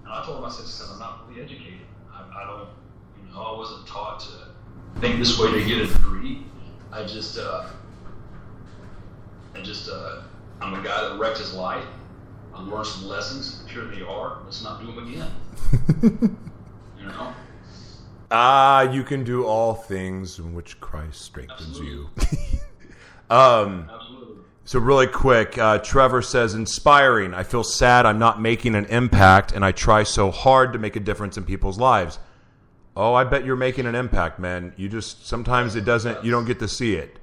And 0.03 0.13
I 0.13 0.23
told 0.23 0.37
them, 0.37 0.45
I 0.45 0.49
said, 0.49 0.65
"Son, 0.65 0.87
I'm 0.93 0.99
not 0.99 1.27
really 1.27 1.41
educated. 1.41 1.79
I, 2.11 2.43
I 2.43 2.45
don't, 2.45 2.69
you 3.21 3.33
know, 3.33 3.41
I 3.41 3.57
wasn't 3.57 3.87
taught 3.87 4.19
to 4.21 4.99
think 5.01 5.19
this 5.19 5.39
way 5.39 5.51
to 5.51 5.65
get 5.65 5.81
a 5.81 5.87
degree. 5.87 6.45
I 6.91 7.03
just, 7.05 7.37
uh, 7.37 7.65
I 9.55 9.61
just, 9.61 9.89
uh, 9.89 10.21
I'm 10.61 10.73
a 10.73 10.83
guy 10.83 11.09
that 11.09 11.19
wrecked 11.19 11.39
his 11.39 11.53
life. 11.53 11.85
I 12.53 12.61
learned 12.61 12.87
some 12.87 13.07
lessons. 13.07 13.63
Here 13.69 13.83
they 13.85 14.01
are. 14.01 14.39
Let's 14.45 14.63
not 14.63 14.79
do 14.79 14.87
them 14.87 15.07
again. 15.07 15.31
you 16.97 17.05
know. 17.05 17.33
Ah, 18.31 18.83
you 18.83 19.03
can 19.03 19.23
do 19.23 19.45
all 19.45 19.73
things 19.73 20.39
in 20.39 20.53
which 20.53 20.79
Christ 20.79 21.21
strengthens 21.21 21.79
Absolutely. 21.79 21.95
you. 22.53 22.59
Um, 23.29 23.89
so 24.63 24.79
really 24.79 25.07
quick, 25.07 25.57
uh, 25.57 25.79
Trevor 25.79 26.21
says, 26.21 26.53
"Inspiring. 26.53 27.33
I 27.33 27.43
feel 27.43 27.63
sad. 27.63 28.05
I'm 28.05 28.19
not 28.19 28.41
making 28.41 28.75
an 28.75 28.85
impact, 28.85 29.51
and 29.51 29.63
I 29.63 29.71
try 29.71 30.03
so 30.03 30.31
hard 30.31 30.73
to 30.73 30.79
make 30.79 30.95
a 30.95 30.99
difference 30.99 31.37
in 31.37 31.43
people's 31.43 31.79
lives." 31.79 32.19
Oh, 32.97 33.13
I 33.13 33.25
bet 33.25 33.45
you're 33.45 33.57
making 33.57 33.87
an 33.87 33.95
impact, 33.95 34.39
man. 34.39 34.73
You 34.77 34.87
just 34.87 35.27
sometimes 35.27 35.75
it 35.75 35.83
doesn't. 35.85 36.23
You 36.23 36.31
don't 36.31 36.45
get 36.45 36.59
to 36.59 36.67
see 36.67 36.95
it. 36.95 37.19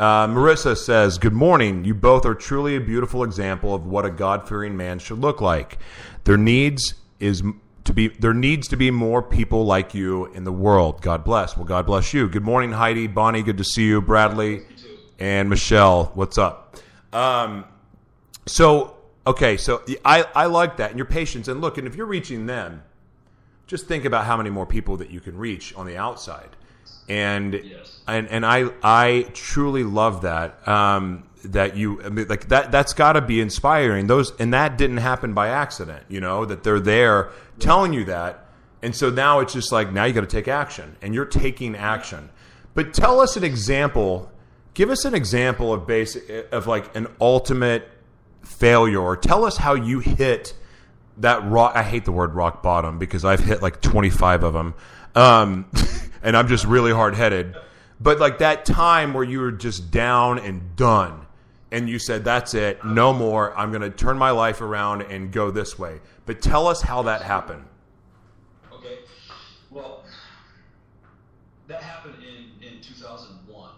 Uh, 0.00 0.26
Marissa 0.26 0.74
says, 0.74 1.18
Good 1.18 1.34
morning. 1.34 1.84
You 1.84 1.92
both 1.92 2.24
are 2.24 2.34
truly 2.34 2.74
a 2.74 2.80
beautiful 2.80 3.22
example 3.22 3.74
of 3.74 3.84
what 3.84 4.06
a 4.06 4.10
God 4.10 4.48
fearing 4.48 4.74
man 4.74 4.98
should 4.98 5.18
look 5.18 5.42
like. 5.42 5.78
There 6.24 6.38
needs 6.38 6.94
is 7.18 7.42
to 7.84 7.92
be 7.92 8.08
there 8.08 8.32
needs 8.32 8.66
to 8.68 8.76
be 8.76 8.90
more 8.90 9.22
people 9.22 9.66
like 9.66 9.92
you 9.92 10.24
in 10.32 10.44
the 10.44 10.52
world. 10.52 11.02
God 11.02 11.22
bless. 11.22 11.54
Well, 11.54 11.66
God 11.66 11.84
bless 11.84 12.14
you. 12.14 12.30
Good 12.30 12.44
morning, 12.44 12.72
Heidi, 12.72 13.08
Bonnie. 13.08 13.42
Good 13.42 13.58
to 13.58 13.64
see 13.64 13.84
you, 13.84 14.00
Bradley, 14.00 14.62
and 15.20 15.48
Michelle. 15.48 16.10
What's 16.14 16.38
up? 16.38 16.76
Um, 17.12 17.64
so 18.46 18.96
okay, 19.26 19.56
so 19.56 19.82
I 20.04 20.24
I 20.34 20.46
like 20.46 20.78
that 20.78 20.90
and 20.90 20.98
your 20.98 21.06
patience. 21.06 21.46
And 21.48 21.60
look, 21.60 21.78
and 21.78 21.86
if 21.86 21.94
you're 21.94 22.06
reaching 22.06 22.46
them, 22.46 22.82
just 23.66 23.86
think 23.86 24.04
about 24.04 24.24
how 24.24 24.36
many 24.36 24.50
more 24.50 24.66
people 24.66 24.96
that 24.96 25.10
you 25.10 25.20
can 25.20 25.36
reach 25.36 25.74
on 25.76 25.86
the 25.86 25.96
outside. 25.96 26.48
And 27.08 27.54
Yes. 27.54 28.00
and 28.08 28.28
and 28.28 28.44
I 28.46 28.70
I 28.82 29.26
truly 29.34 29.84
love 29.84 30.22
that. 30.22 30.66
Um, 30.66 31.24
that 31.44 31.74
you 31.76 32.02
I 32.02 32.08
mean, 32.10 32.28
like 32.28 32.48
that 32.48 32.70
that's 32.70 32.92
got 32.92 33.14
to 33.14 33.20
be 33.20 33.40
inspiring. 33.40 34.06
Those 34.06 34.32
and 34.38 34.52
that 34.54 34.76
didn't 34.78 34.98
happen 34.98 35.32
by 35.34 35.48
accident. 35.48 36.04
You 36.08 36.20
know 36.20 36.44
that 36.44 36.62
they're 36.62 36.80
there 36.80 37.30
telling 37.58 37.92
you 37.92 38.04
that, 38.04 38.46
and 38.82 38.94
so 38.94 39.10
now 39.10 39.40
it's 39.40 39.52
just 39.54 39.72
like 39.72 39.92
now 39.92 40.04
you 40.04 40.12
got 40.12 40.20
to 40.20 40.26
take 40.26 40.48
action, 40.48 40.96
and 41.02 41.14
you're 41.14 41.24
taking 41.24 41.74
action. 41.76 42.28
But 42.74 42.92
tell 42.94 43.20
us 43.20 43.36
an 43.36 43.44
example. 43.44 44.30
Give 44.74 44.90
us 44.90 45.04
an 45.04 45.14
example 45.14 45.72
of 45.72 45.86
basic 45.86 46.52
of 46.52 46.66
like 46.66 46.94
an 46.96 47.08
ultimate 47.20 47.88
failure, 48.42 49.00
or 49.00 49.16
tell 49.16 49.44
us 49.44 49.56
how 49.56 49.74
you 49.74 49.98
hit 50.00 50.54
that 51.18 51.44
rock. 51.44 51.72
I 51.74 51.82
hate 51.82 52.04
the 52.04 52.12
word 52.12 52.34
rock 52.34 52.62
bottom 52.62 52.98
because 52.98 53.24
I've 53.24 53.40
hit 53.40 53.62
like 53.62 53.80
25 53.80 54.42
of 54.42 54.52
them. 54.52 54.74
Um, 55.14 55.66
and 56.22 56.36
I'm 56.36 56.48
just 56.48 56.64
really 56.64 56.92
hard 56.92 57.14
headed. 57.14 57.56
But 58.00 58.18
like 58.18 58.38
that 58.38 58.64
time 58.64 59.12
where 59.12 59.24
you 59.24 59.40
were 59.40 59.52
just 59.52 59.90
down 59.90 60.38
and 60.38 60.74
done, 60.76 61.26
and 61.70 61.88
you 61.88 61.98
said, 61.98 62.24
That's 62.24 62.54
it, 62.54 62.84
no 62.84 63.12
more. 63.12 63.56
I'm 63.56 63.70
going 63.70 63.82
to 63.82 63.90
turn 63.90 64.18
my 64.18 64.30
life 64.30 64.60
around 64.60 65.02
and 65.02 65.30
go 65.30 65.50
this 65.50 65.78
way. 65.78 66.00
But 66.26 66.40
tell 66.42 66.66
us 66.66 66.82
how 66.82 67.02
that 67.02 67.22
happened. 67.22 67.64
Okay. 68.72 68.98
Well, 69.70 70.04
that 71.68 71.82
happened 71.82 72.16
in, 72.22 72.66
in 72.66 72.80
2001. 72.80 73.70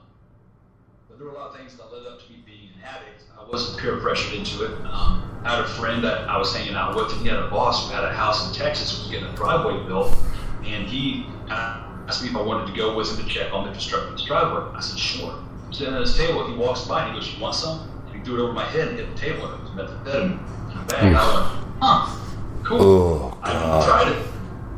But 1.09 1.12
there 1.23 1.31
were 1.31 1.37
a 1.37 1.41
lot 1.41 1.51
of 1.51 1.57
things 1.57 1.77
that 1.77 1.93
led 1.93 2.05
up 2.05 2.19
to 2.21 2.33
me 2.33 2.39
being 2.45 2.71
an 2.75 2.83
addict. 2.83 3.23
I 3.39 3.49
wasn't 3.49 3.81
peer 3.81 3.97
pressured 3.99 4.35
into 4.35 4.65
it. 4.65 4.73
Um, 4.87 5.41
I 5.45 5.55
had 5.55 5.61
a 5.65 5.69
friend 5.69 6.03
that 6.03 6.29
I 6.29 6.37
was 6.37 6.53
hanging 6.53 6.75
out 6.75 6.97
with, 6.97 7.13
and 7.13 7.23
he 7.23 7.29
had 7.29 7.39
a 7.39 7.49
boss 7.49 7.87
who 7.87 7.95
had 7.95 8.03
a 8.05 8.13
house 8.13 8.49
in 8.49 8.55
Texas, 8.61 8.99
was 8.99 9.09
getting 9.09 9.29
a 9.29 9.37
driveway 9.37 9.87
built, 9.87 10.17
and 10.65 10.85
he 10.89 11.27
asked 11.49 12.25
me 12.25 12.31
if 12.31 12.35
I 12.37 12.43
wanted 12.43 12.67
to 12.73 12.77
go 12.77 12.97
with 12.97 13.09
him 13.09 13.25
to 13.25 13.31
check 13.33 13.53
on 13.53 13.65
the 13.65 13.71
construction 13.71 14.09
of 14.13 14.19
his 14.19 14.27
driveway. 14.27 14.69
I 14.77 14.81
said, 14.81 14.99
sure. 14.99 15.35
I'm 15.65 15.73
sitting 15.73 15.95
at 15.95 16.01
his 16.01 16.17
table, 16.17 16.45
he 16.49 16.55
walks 16.57 16.89
by, 16.89 17.05
and 17.05 17.15
he 17.15 17.21
goes, 17.21 17.33
you 17.33 17.41
want 17.41 17.55
some? 17.55 17.89
And 18.09 18.17
he 18.19 18.25
threw 18.25 18.41
it 18.41 18.43
over 18.43 18.53
my 18.53 18.65
head 18.65 18.89
and 18.89 18.99
hit 18.99 19.15
the 19.15 19.21
table, 19.21 19.47
and 19.47 19.55
it 19.55 19.61
was 19.63 19.71
methamphetamine 19.71 20.73
in 20.73 20.77
a 20.77 20.85
bag. 20.87 21.15
I 21.15 21.35
went, 21.35 21.77
huh, 21.81 22.65
cool. 22.65 22.81
Oh, 22.83 23.39
I 23.45 23.85
tried 23.87 24.09
it. 24.11 24.27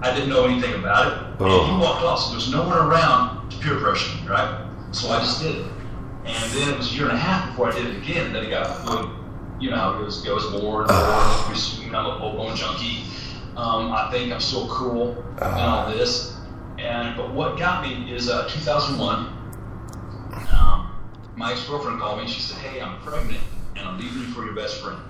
I 0.03 0.13
didn't 0.15 0.29
know 0.29 0.45
anything 0.45 0.75
about 0.75 1.07
it. 1.07 1.19
And 1.41 1.41
Oh. 1.41 1.65
he 1.65 1.73
walked 1.83 2.03
off, 2.05 2.21
so 2.21 2.33
there's 2.33 2.53
no 2.53 2.69
one 2.69 2.77
around 2.77 3.49
to 3.51 3.57
peer 3.61 3.77
pressure 3.81 4.15
me, 4.21 4.29
right? 4.29 4.61
So 4.93 5.09
I 5.09 5.21
just 5.21 5.41
did 5.41 5.57
it. 5.57 5.67
And 6.25 6.53
then 6.53 6.69
it 6.73 6.77
was 6.79 6.93
a 6.93 6.95
year 6.95 7.05
and 7.05 7.13
a 7.13 7.19
half 7.21 7.51
before 7.51 7.71
I 7.71 7.75
did 7.77 7.87
it 7.87 7.97
again. 7.97 8.33
Then 8.33 8.45
it 8.45 8.51
got 8.51 8.87
good. 8.87 9.11
You 9.61 9.71
know 9.71 9.77
how 9.77 9.95
it 9.95 9.99
goes, 9.99 10.23
goes 10.23 10.51
more 10.53 10.83
and 10.83 10.91
more. 10.91 11.95
I'm 11.95 12.07
a 12.07 12.19
full-blown 12.19 12.57
junkie. 12.57 13.05
Um, 13.57 13.93
I 13.93 14.11
think 14.11 14.33
I'm 14.33 14.41
so 14.41 14.67
cool 14.69 15.23
and 15.41 15.43
all 15.43 15.91
this. 15.91 16.37
And 16.79 17.17
but 17.17 17.33
what 17.33 17.57
got 17.59 17.87
me 17.87 18.13
is 18.13 18.29
uh, 18.29 18.49
2001. 18.49 19.17
Um, 20.53 20.91
my 21.37 21.53
ex-girlfriend 21.53 22.01
called 22.01 22.17
me. 22.19 22.25
and 22.25 22.33
She 22.33 22.41
said, 22.41 22.59
"Hey, 22.59 22.81
I'm 22.81 22.99
pregnant, 23.01 23.41
and 23.77 23.87
I'm 23.89 23.99
leaving 23.99 24.23
you 24.23 24.27
for 24.29 24.45
your 24.45 24.55
best 24.55 24.83
friend." 24.83 25.01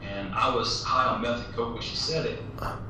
And 0.00 0.34
I 0.34 0.54
was 0.54 0.82
high 0.82 1.04
on 1.04 1.20
meth 1.20 1.44
and 1.44 1.54
coke 1.54 1.74
when 1.74 1.82
she 1.82 1.94
said 1.96 2.24
it. 2.24 2.38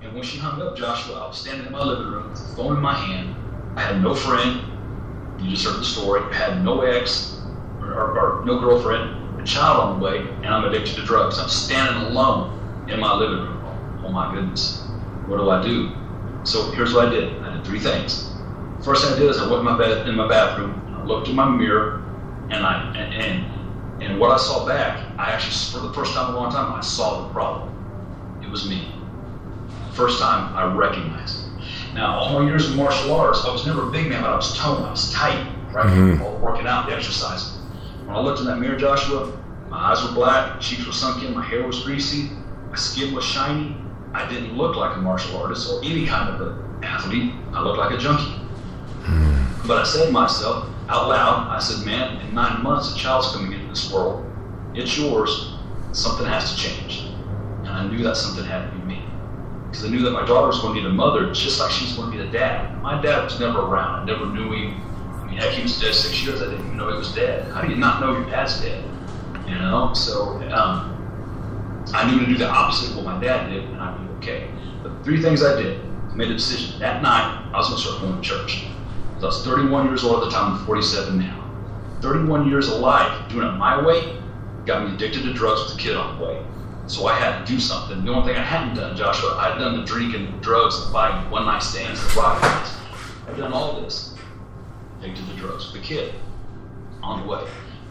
And 0.03 0.15
when 0.15 0.23
she 0.23 0.39
hung 0.39 0.63
up, 0.63 0.77
Joshua, 0.77 1.25
I 1.25 1.27
was 1.27 1.39
standing 1.39 1.67
in 1.67 1.73
my 1.73 1.83
living 1.83 2.07
room, 2.13 2.31
with 2.31 2.39
the 2.39 2.57
phone 2.57 2.77
in 2.77 2.83
my 2.83 2.95
hand. 2.95 3.35
I 3.77 3.81
had 3.83 4.03
no 4.03 4.15
friend. 4.15 4.63
You 5.41 5.51
just 5.51 5.65
heard 5.65 5.81
the 5.81 5.85
story. 5.85 6.21
I 6.23 6.35
had 6.35 6.65
no 6.65 6.83
ex 6.83 7.41
or, 7.81 7.93
or, 7.93 8.41
or 8.41 8.45
no 8.45 8.61
girlfriend, 8.61 9.41
a 9.41 9.45
child 9.45 9.81
on 9.81 9.99
the 9.99 10.05
way, 10.05 10.19
and 10.43 10.47
I'm 10.47 10.65
addicted 10.65 10.97
to 10.97 11.03
drugs. 11.03 11.39
I'm 11.39 11.49
standing 11.49 12.03
alone 12.03 12.53
in 12.89 13.01
my 13.01 13.15
living 13.15 13.39
room. 13.39 13.63
Oh, 13.65 14.07
oh 14.07 14.13
my 14.13 14.35
goodness, 14.35 14.91
what 15.27 15.39
do 15.39 15.49
I 15.49 15.63
do? 15.63 15.97
So 16.43 16.71
here's 16.73 16.93
what 16.93 17.09
I 17.09 17.11
did. 17.11 17.43
I 17.43 17.55
did 17.55 17.65
three 17.65 17.81
things. 17.81 18.37
First 18.81 19.05
thing 19.05 19.15
I 19.15 19.19
did 19.19 19.31
is 19.31 19.39
I 19.39 19.49
went 19.49 19.61
in 19.61 19.65
my 19.65 19.79
bed 19.79 20.07
in 20.09 20.15
my 20.15 20.29
bathroom. 20.29 20.83
I 20.95 21.05
looked 21.05 21.29
in 21.29 21.37
my 21.37 21.49
mirror, 21.49 22.03
and 22.51 22.65
I 22.65 22.95
and, 22.97 23.15
and 23.15 23.47
and 24.03 24.19
what 24.19 24.31
I 24.31 24.37
saw 24.37 24.67
back, 24.67 24.99
I 25.19 25.31
actually 25.33 25.81
for 25.81 25.87
the 25.87 25.93
first 25.95 26.15
time 26.15 26.31
in 26.31 26.35
a 26.35 26.39
long 26.39 26.53
time, 26.53 26.73
I 26.73 26.81
saw 26.81 27.27
the 27.27 27.33
problem. 27.33 27.71
It 28.43 28.51
was 28.51 28.69
me. 28.69 28.95
First 29.93 30.21
time 30.21 30.55
I 30.55 30.73
recognized 30.75 31.47
it. 31.47 31.50
Now, 31.95 32.19
all 32.19 32.39
my 32.39 32.47
years 32.47 32.71
of 32.71 32.77
martial 32.77 33.13
arts, 33.15 33.45
I 33.45 33.53
was 33.53 33.67
never 33.67 33.89
a 33.89 33.91
big 33.91 34.09
man, 34.09 34.23
but 34.23 34.31
I 34.31 34.37
was 34.37 34.57
toned, 34.57 34.85
I 34.85 34.91
was 34.91 35.13
tight, 35.13 35.45
right? 35.73 35.87
Mm-hmm. 35.87 36.23
All 36.23 36.39
working 36.39 36.67
out, 36.67 36.89
the 36.89 36.95
exercise. 36.95 37.59
When 38.05 38.17
I 38.17 38.21
looked 38.21 38.41
in 38.41 38.47
that 38.47 38.59
mirror, 38.59 38.77
Joshua, 38.77 39.37
my 39.69 39.77
eyes 39.77 40.03
were 40.03 40.13
black, 40.13 40.55
my 40.55 40.61
cheeks 40.61 40.87
were 40.87 40.93
sunken, 40.93 41.35
my 41.35 41.45
hair 41.45 41.67
was 41.67 41.83
greasy, 41.83 42.31
my 42.69 42.77
skin 42.77 43.15
was 43.15 43.25
shiny. 43.25 43.77
I 44.13 44.29
didn't 44.29 44.57
look 44.57 44.77
like 44.77 44.97
a 44.97 45.01
martial 45.01 45.37
artist 45.39 45.71
or 45.71 45.81
any 45.85 46.07
kind 46.07 46.29
of 46.29 46.41
an 46.41 46.85
athlete. 46.85 47.33
I 47.53 47.63
looked 47.63 47.79
like 47.79 47.93
a 47.93 47.99
junkie. 47.99 48.35
Mm-hmm. 49.03 49.69
But 49.69 49.79
I 49.79 49.85
said 49.85 50.07
to 50.07 50.13
myself 50.13 50.69
out 50.89 51.09
loud, 51.09 51.49
I 51.49 51.61
said, 51.61 51.87
man, 51.87 52.21
in 52.27 52.35
nine 52.35 52.63
months, 52.63 52.93
a 52.93 52.99
child's 52.99 53.33
coming 53.33 53.53
into 53.53 53.69
this 53.69 53.93
world. 53.93 54.29
It's 54.75 54.99
yours. 54.99 55.55
Something 55.93 56.27
has 56.27 56.53
to 56.53 56.61
change. 56.61 57.05
And 57.61 57.69
I 57.69 57.87
knew 57.87 58.03
that 58.03 58.17
something 58.17 58.45
had 58.45 58.71
to 58.71 58.77
be. 58.77 58.80
Because 59.71 59.85
I 59.85 59.89
knew 59.89 60.03
that 60.03 60.11
my 60.11 60.27
daughter 60.27 60.49
was 60.49 60.61
going 60.61 60.75
to 60.75 60.81
need 60.81 60.87
a 60.87 60.93
mother 60.93 61.33
just 61.33 61.61
like 61.61 61.71
she's 61.71 61.93
going 61.93 62.11
to 62.11 62.19
need 62.19 62.29
a 62.29 62.33
dad. 62.33 62.83
My 62.83 63.01
dad 63.01 63.23
was 63.23 63.39
never 63.39 63.61
around. 63.61 64.01
I 64.01 64.05
never 64.05 64.27
knew 64.27 64.53
him. 64.53 64.81
I 65.15 65.27
mean, 65.27 65.39
heck, 65.39 65.53
he 65.53 65.63
was 65.63 65.81
dead 65.81 65.95
six 65.95 66.25
years. 66.25 66.43
I 66.43 66.47
didn't 66.47 66.67
even 66.67 66.77
know 66.77 66.91
he 66.91 66.99
was 66.99 67.15
dead. 67.15 67.51
How 67.53 67.63
do 67.63 67.69
you 67.69 67.77
not 67.77 68.01
know 68.01 68.13
your 68.13 68.29
dad's 68.29 68.61
dead? 68.61 68.85
You 69.47 69.55
know? 69.55 69.93
So 69.95 70.43
um, 70.51 71.87
I 71.95 72.11
knew 72.11 72.19
to 72.19 72.27
do 72.27 72.37
the 72.37 72.49
opposite 72.49 72.91
of 72.91 72.97
what 72.97 73.05
my 73.07 73.21
dad 73.21 73.49
did, 73.49 73.65
and 73.65 73.81
I'd 73.81 73.97
be 73.97 74.15
okay. 74.17 74.51
But 74.83 75.05
three 75.05 75.23
things 75.23 75.45
I 75.45 75.61
did. 75.61 75.81
I 76.11 76.15
made 76.17 76.31
a 76.31 76.35
decision. 76.35 76.81
That 76.81 77.01
night, 77.01 77.49
I 77.53 77.57
was 77.57 77.69
going 77.69 77.81
to 77.81 77.87
start 77.87 78.03
going 78.03 78.21
to 78.21 78.29
church. 78.29 78.67
I 79.19 79.25
was 79.27 79.45
31 79.45 79.87
years 79.87 80.03
old 80.03 80.23
at 80.23 80.25
the 80.25 80.31
time, 80.31 80.55
I'm 80.55 80.67
47 80.67 81.19
now. 81.19 81.37
31 82.01 82.49
years 82.49 82.69
of 82.69 82.81
life 82.81 83.29
doing 83.31 83.47
it 83.47 83.53
my 83.53 83.85
way 83.85 84.17
got 84.65 84.89
me 84.89 84.95
addicted 84.95 85.23
to 85.23 85.33
drugs 85.35 85.63
with 85.65 85.79
a 85.79 85.83
kid 85.83 85.97
on 85.97 86.19
the 86.19 86.25
way. 86.25 86.43
So 86.91 87.07
I 87.07 87.15
had 87.15 87.47
to 87.47 87.53
do 87.53 87.61
something. 87.61 88.05
The 88.05 88.13
only 88.13 88.33
thing 88.33 88.41
I 88.41 88.43
hadn't 88.43 88.75
done, 88.75 88.97
Joshua, 88.97 89.37
I'd 89.37 89.61
done 89.61 89.79
the 89.79 89.87
drinking, 89.87 90.41
drugs, 90.41 90.85
the 90.85 90.93
fighting, 90.93 91.31
one 91.31 91.45
night 91.45 91.63
stands, 91.63 92.03
the 92.03 92.21
rock 92.21 92.43
nights. 92.43 92.73
I'd 93.29 93.37
done 93.37 93.53
all 93.53 93.81
this. 93.81 94.17
Addicted 94.99 95.25
to 95.25 95.33
the 95.33 95.39
drugs 95.39 95.73
a 95.73 95.79
kid 95.79 96.17
on 97.01 97.21
the 97.21 97.29
way. 97.29 97.47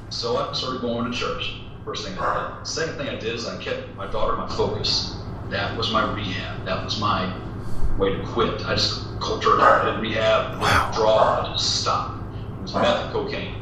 So 0.09 0.35
I 0.35 0.51
started 0.51 0.81
going 0.81 1.09
to 1.09 1.17
church. 1.17 1.61
First 1.85 2.05
thing 2.05 2.19
I 2.19 2.57
did. 2.57 2.67
Second 2.67 2.97
thing 2.97 3.07
I 3.07 3.15
did 3.15 3.35
is 3.35 3.47
I 3.47 3.55
kept 3.63 3.95
my 3.95 4.05
daughter 4.05 4.35
my 4.35 4.49
focus. 4.49 5.15
That 5.47 5.77
was 5.77 5.93
my 5.93 6.13
rehab. 6.13 6.65
That 6.65 6.83
was 6.83 6.99
my 6.99 7.33
way 7.97 8.17
to 8.17 8.23
quit. 8.25 8.65
I 8.65 8.75
just 8.75 9.05
cultured 9.21 9.61
out. 9.61 9.81
I 9.81 9.85
didn't 9.85 10.01
rehab, 10.01 10.59
wow. 10.59 10.91
draw, 10.93 11.45
I 11.45 11.53
just 11.53 11.83
stopped. 11.83 12.21
It 12.57 12.63
was 12.63 12.73
meth 12.73 13.05
and 13.05 13.13
cocaine. 13.13 13.55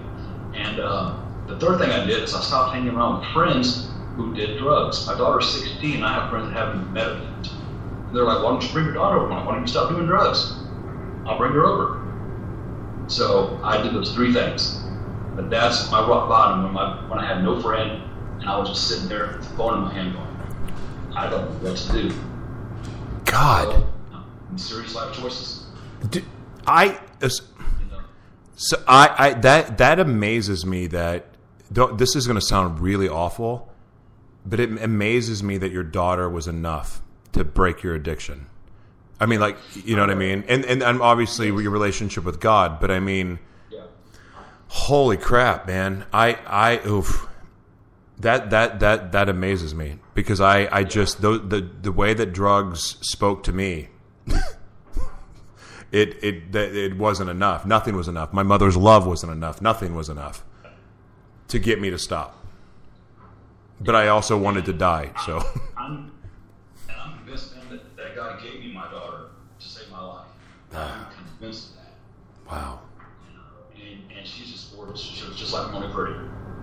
And 0.56 0.80
uh, 0.80 1.15
the 1.45 1.60
third 1.60 1.78
thing 1.78 1.91
I 1.91 2.08
did 2.08 2.23
is 2.23 2.34
I 2.34 2.41
stopped 2.41 2.73
hanging 2.73 2.95
around 2.95 3.19
with 3.19 3.30
friends 3.34 3.91
who 4.17 4.34
did 4.34 4.58
drugs. 4.58 5.06
My 5.08 5.17
daughter's 5.17 5.49
16, 5.49 6.03
I 6.03 6.13
have 6.13 6.30
friends 6.30 6.47
that 6.47 6.56
haven't 6.56 6.91
met 6.91 7.06
her 7.06 7.13
yet. 7.13 7.51
They're 8.13 8.23
like, 8.23 8.43
why 8.43 8.49
don't 8.49 8.63
you 8.63 8.69
bring 8.73 8.86
your 8.86 8.95
daughter 8.95 9.19
over? 9.19 9.30
Why 9.30 9.45
don't 9.45 9.62
you 9.62 9.67
stop 9.67 9.89
doing 9.89 10.08
drugs? 10.08 10.53
I'll 11.25 11.38
bring 11.38 11.53
her 11.53 11.65
over. 11.65 12.03
So 13.08 13.60
I 13.63 13.82
did 13.82 13.93
those 13.93 14.13
three 14.13 14.34
things. 14.34 14.82
But 15.36 15.49
that's 15.49 15.89
my 15.91 15.99
rock 15.99 16.27
bottom 16.27 16.63
when, 16.63 16.73
my, 16.73 17.08
when 17.10 17.19
I 17.19 17.25
had 17.25 17.43
no 17.43 17.62
friend, 17.62 18.01
and 18.39 18.49
I 18.49 18.58
was 18.58 18.69
just 18.69 18.88
sitting 18.88 19.08
there 19.08 19.27
with 19.38 19.47
the 19.47 19.56
phone 19.56 19.75
in 19.75 19.80
my 19.82 19.93
hand 19.93 20.13
going, 20.13 21.15
I 21.15 21.30
don't 21.30 21.63
know 21.63 21.69
what 21.69 21.77
to 21.77 21.91
do. 21.91 22.15
God. 23.25 23.71
So, 23.71 24.15
um, 24.15 24.58
serious 24.58 24.95
life 24.95 25.15
choices. 25.15 25.65
I 26.65 26.89
uh, 26.89 26.97
as, 27.21 27.41
You? 27.80 27.97
So 28.56 28.82
I, 28.88 29.15
I 29.17 29.34
that 29.34 29.77
that 29.77 29.99
amazes 29.99 30.65
me 30.65 30.88
that 30.88 31.27
this 31.69 32.15
is 32.15 32.25
going 32.25 32.39
to 32.39 32.45
sound 32.45 32.80
really 32.80 33.08
awful, 33.08 33.71
but 34.47 34.60
it 34.60 34.71
amazes 34.81 35.43
me 35.43 35.57
that 35.57 35.71
your 35.71 35.83
daughter 35.83 36.29
was 36.29 36.47
enough 36.47 37.01
to 37.33 37.43
break 37.43 37.83
your 37.83 37.93
addiction. 37.93 38.47
I 39.19 39.25
mean, 39.25 39.39
like 39.39 39.57
you 39.73 39.95
know 39.95 40.01
what 40.03 40.10
I 40.12 40.15
mean, 40.15 40.43
and 40.47 40.63
and, 40.65 40.81
and 40.81 41.01
obviously 41.01 41.47
your 41.47 41.71
relationship 41.71 42.23
with 42.23 42.39
God, 42.39 42.79
but 42.79 42.91
I 42.91 42.99
mean, 42.99 43.39
Yeah. 43.69 43.81
holy 44.67 45.17
crap, 45.17 45.67
man! 45.67 46.05
I 46.13 46.33
I 46.47 46.88
oof. 46.88 47.25
That 48.19 48.49
that 48.49 48.79
that 48.79 49.12
that 49.12 49.29
amazes 49.29 49.75
me 49.75 49.99
because 50.15 50.41
I 50.41 50.67
I 50.71 50.83
just 50.83 51.21
the 51.21 51.38
the, 51.38 51.62
the 51.62 51.91
way 51.91 52.13
that 52.15 52.33
drugs 52.33 52.97
spoke 53.01 53.43
to 53.43 53.53
me 53.53 53.89
it 55.91 56.17
it 56.23 56.55
it 56.55 56.97
wasn't 56.97 57.29
enough. 57.29 57.65
Nothing 57.65 57.95
was 57.95 58.07
enough. 58.07 58.33
My 58.33 58.43
mother's 58.43 58.75
love 58.75 59.05
wasn't 59.05 59.31
enough. 59.31 59.62
Nothing 59.62 59.95
was 59.95 60.10
enough 60.10 60.43
to 61.49 61.60
get 61.60 61.79
me 61.79 61.89
to 61.91 61.97
stop. 61.97 62.37
But 63.82 63.96
I 63.96 64.08
also 64.08 64.38
wanted 64.38 64.66
to 64.66 64.74
die. 64.74 65.12
So 65.26 65.38
I'm, 65.78 66.12
and 66.90 66.98
I'm 67.00 67.18
convinced, 67.20 67.56
man, 67.56 67.66
that, 67.70 67.96
that 67.98 68.16
God 68.16 68.42
gave 68.42 68.60
me 68.60 68.74
my 68.74 68.90
daughter 68.92 69.28
to 69.60 69.68
save 69.68 69.90
my 69.92 70.02
life. 70.04 70.26
I'm 70.74 71.06
convinced 71.38 71.70
of 71.72 71.76
that. 71.78 72.52
wow. 72.52 72.80
And, 73.76 74.12
and 74.18 74.28
she's 74.28 74.52
just 74.52 74.76
gorgeous. 74.76 75.00
She 75.00 75.28
was 75.28 75.38
just 75.38 75.54
like 75.54 75.72
Moni 75.72 75.92
Purdy. 75.94 76.20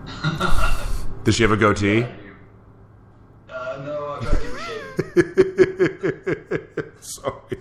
Does 1.25 1.35
she 1.37 1.43
have 1.43 1.53
a 1.53 1.57
goatee? 1.57 2.05
Uh, 3.49 3.83
no, 3.87 4.17
I 4.17 4.21
try 4.21 4.31
to 4.33 4.39
keep 4.39 4.51
her 4.51 4.59
shaved. 6.75 7.05
Sorry. 7.05 7.59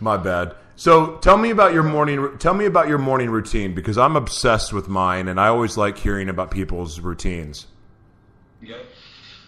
My 0.00 0.16
bad. 0.16 0.54
So 0.78 1.16
tell 1.16 1.36
me 1.36 1.50
about 1.50 1.74
your 1.74 1.82
morning. 1.82 2.38
Tell 2.38 2.54
me 2.54 2.64
about 2.64 2.86
your 2.86 2.98
morning 2.98 3.30
routine 3.30 3.74
because 3.74 3.98
I'm 3.98 4.14
obsessed 4.14 4.72
with 4.72 4.88
mine, 4.88 5.26
and 5.26 5.40
I 5.40 5.48
always 5.48 5.76
like 5.76 5.98
hearing 5.98 6.28
about 6.28 6.52
people's 6.52 7.00
routines. 7.00 7.66
Okay. 8.62 8.82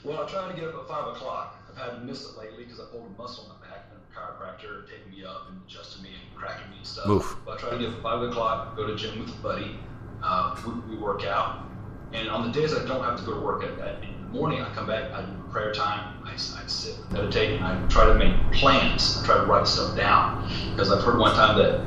Well, 0.02 0.24
I 0.24 0.26
try 0.28 0.50
to 0.50 0.54
get 0.58 0.70
up 0.70 0.74
at 0.74 0.88
five 0.88 1.06
o'clock. 1.06 1.62
I've 1.70 1.76
had 1.76 1.90
to 1.92 2.00
miss 2.00 2.28
it 2.28 2.36
lately 2.36 2.64
because 2.64 2.80
I 2.80 2.86
pulled 2.90 3.06
a 3.16 3.22
muscle 3.22 3.44
in 3.44 3.50
my 3.50 3.68
back, 3.68 3.86
and 3.92 4.00
a 4.00 4.12
chiropractor 4.12 4.90
taking 4.90 5.12
me 5.12 5.24
up 5.24 5.46
and 5.50 5.60
adjusting 5.68 6.02
me 6.02 6.08
and 6.08 6.36
cracking 6.36 6.68
me 6.68 6.78
and 6.78 6.86
stuff. 6.86 7.08
Oof. 7.08 7.36
But 7.46 7.58
I 7.58 7.60
try 7.60 7.70
to 7.70 7.78
get 7.78 7.90
up 7.90 7.96
at 7.98 8.02
five 8.02 8.22
o'clock, 8.22 8.74
go 8.74 8.88
to 8.88 8.96
gym 8.96 9.20
with 9.20 9.28
a 9.28 9.40
buddy. 9.40 9.78
Uh, 10.24 10.60
we, 10.66 10.96
we 10.96 11.00
work 11.00 11.22
out, 11.22 11.64
and 12.12 12.28
on 12.28 12.50
the 12.50 12.52
days 12.52 12.74
I 12.74 12.84
don't 12.86 13.04
have 13.04 13.16
to 13.20 13.24
go 13.24 13.34
to 13.34 13.40
work 13.40 13.62
at, 13.62 13.78
at 13.78 14.02
in 14.02 14.20
the 14.20 14.28
morning, 14.30 14.62
I 14.62 14.74
come 14.74 14.88
back, 14.88 15.12
I 15.12 15.24
prayer 15.50 15.72
time, 15.72 16.22
I, 16.24 16.32
I 16.32 16.66
sit, 16.66 16.96
meditate, 17.10 17.60
and 17.60 17.64
I 17.64 17.86
try 17.88 18.06
to 18.06 18.14
make 18.14 18.34
plans. 18.52 19.18
I 19.20 19.26
try 19.26 19.36
to 19.36 19.46
write 19.46 19.66
stuff 19.66 19.96
down 19.96 20.48
because 20.70 20.90
I've 20.90 21.02
heard 21.02 21.18
one 21.18 21.34
time 21.34 21.58
that 21.58 21.80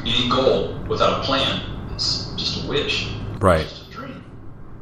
any 0.00 0.28
goal 0.28 0.78
without 0.88 1.20
a 1.20 1.24
plan 1.24 1.60
is 1.94 2.32
just 2.36 2.64
a 2.64 2.68
wish. 2.68 3.12
Right. 3.40 3.62
It's 3.62 3.78
just 3.78 3.90
a 3.90 3.92
dream. 3.92 4.24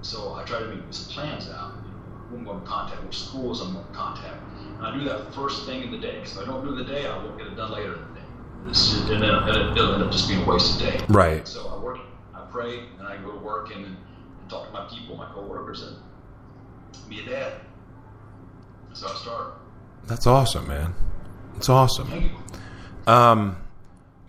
So 0.03 0.35
I 0.35 0.45
try 0.45 0.59
to 0.61 0.67
make 0.67 0.83
some 0.91 1.13
plans 1.13 1.49
out. 1.51 1.73
Who 2.29 2.37
I'm 2.37 2.45
going 2.45 2.61
to 2.61 2.67
contact, 2.67 3.05
which 3.05 3.19
schools 3.19 3.61
I'm 3.61 3.75
going 3.75 3.87
to 3.87 3.93
contact. 3.93 4.43
And 4.79 4.87
I 4.87 4.97
do 4.97 5.05
that 5.05 5.35
first 5.35 5.67
thing 5.67 5.83
in 5.83 5.91
the 5.91 5.99
day. 5.99 6.17
Because 6.17 6.37
if 6.37 6.43
I 6.43 6.47
don't 6.47 6.65
do 6.65 6.75
it 6.75 6.81
in 6.81 6.87
the 6.87 6.93
day, 6.93 7.07
I 7.07 7.17
won't 7.19 7.39
get 7.39 7.47
it 7.47 7.57
done 7.57 7.73
later 7.73 7.95
in 7.95 8.01
the 8.01 8.21
day. 8.21 8.27
Just, 8.69 9.09
and 9.11 9.23
then 9.23 9.49
it'll, 9.49 9.95
end 9.95 10.03
up 10.03 10.11
just 10.11 10.29
being 10.29 10.43
a 10.43 10.47
wasted 10.47 10.87
day. 10.87 11.05
Right. 11.09 11.47
So 11.47 11.69
I 11.69 11.79
work, 11.79 11.99
I 12.35 12.41
pray, 12.51 12.81
and 12.99 13.07
I 13.07 13.19
go 13.19 13.33
to 13.33 13.39
work 13.39 13.75
and, 13.75 13.85
and 13.85 13.97
talk 14.49 14.67
to 14.67 14.73
my 14.73 14.87
people, 14.89 15.17
my 15.17 15.31
coworkers, 15.33 15.83
and 15.83 15.97
be 17.09 17.21
a 17.21 17.27
dad. 17.27 17.53
That's 20.07 20.27
awesome, 20.27 20.69
man. 20.69 20.95
It's 21.57 21.69
awesome. 21.69 22.31
Um, 23.07 23.57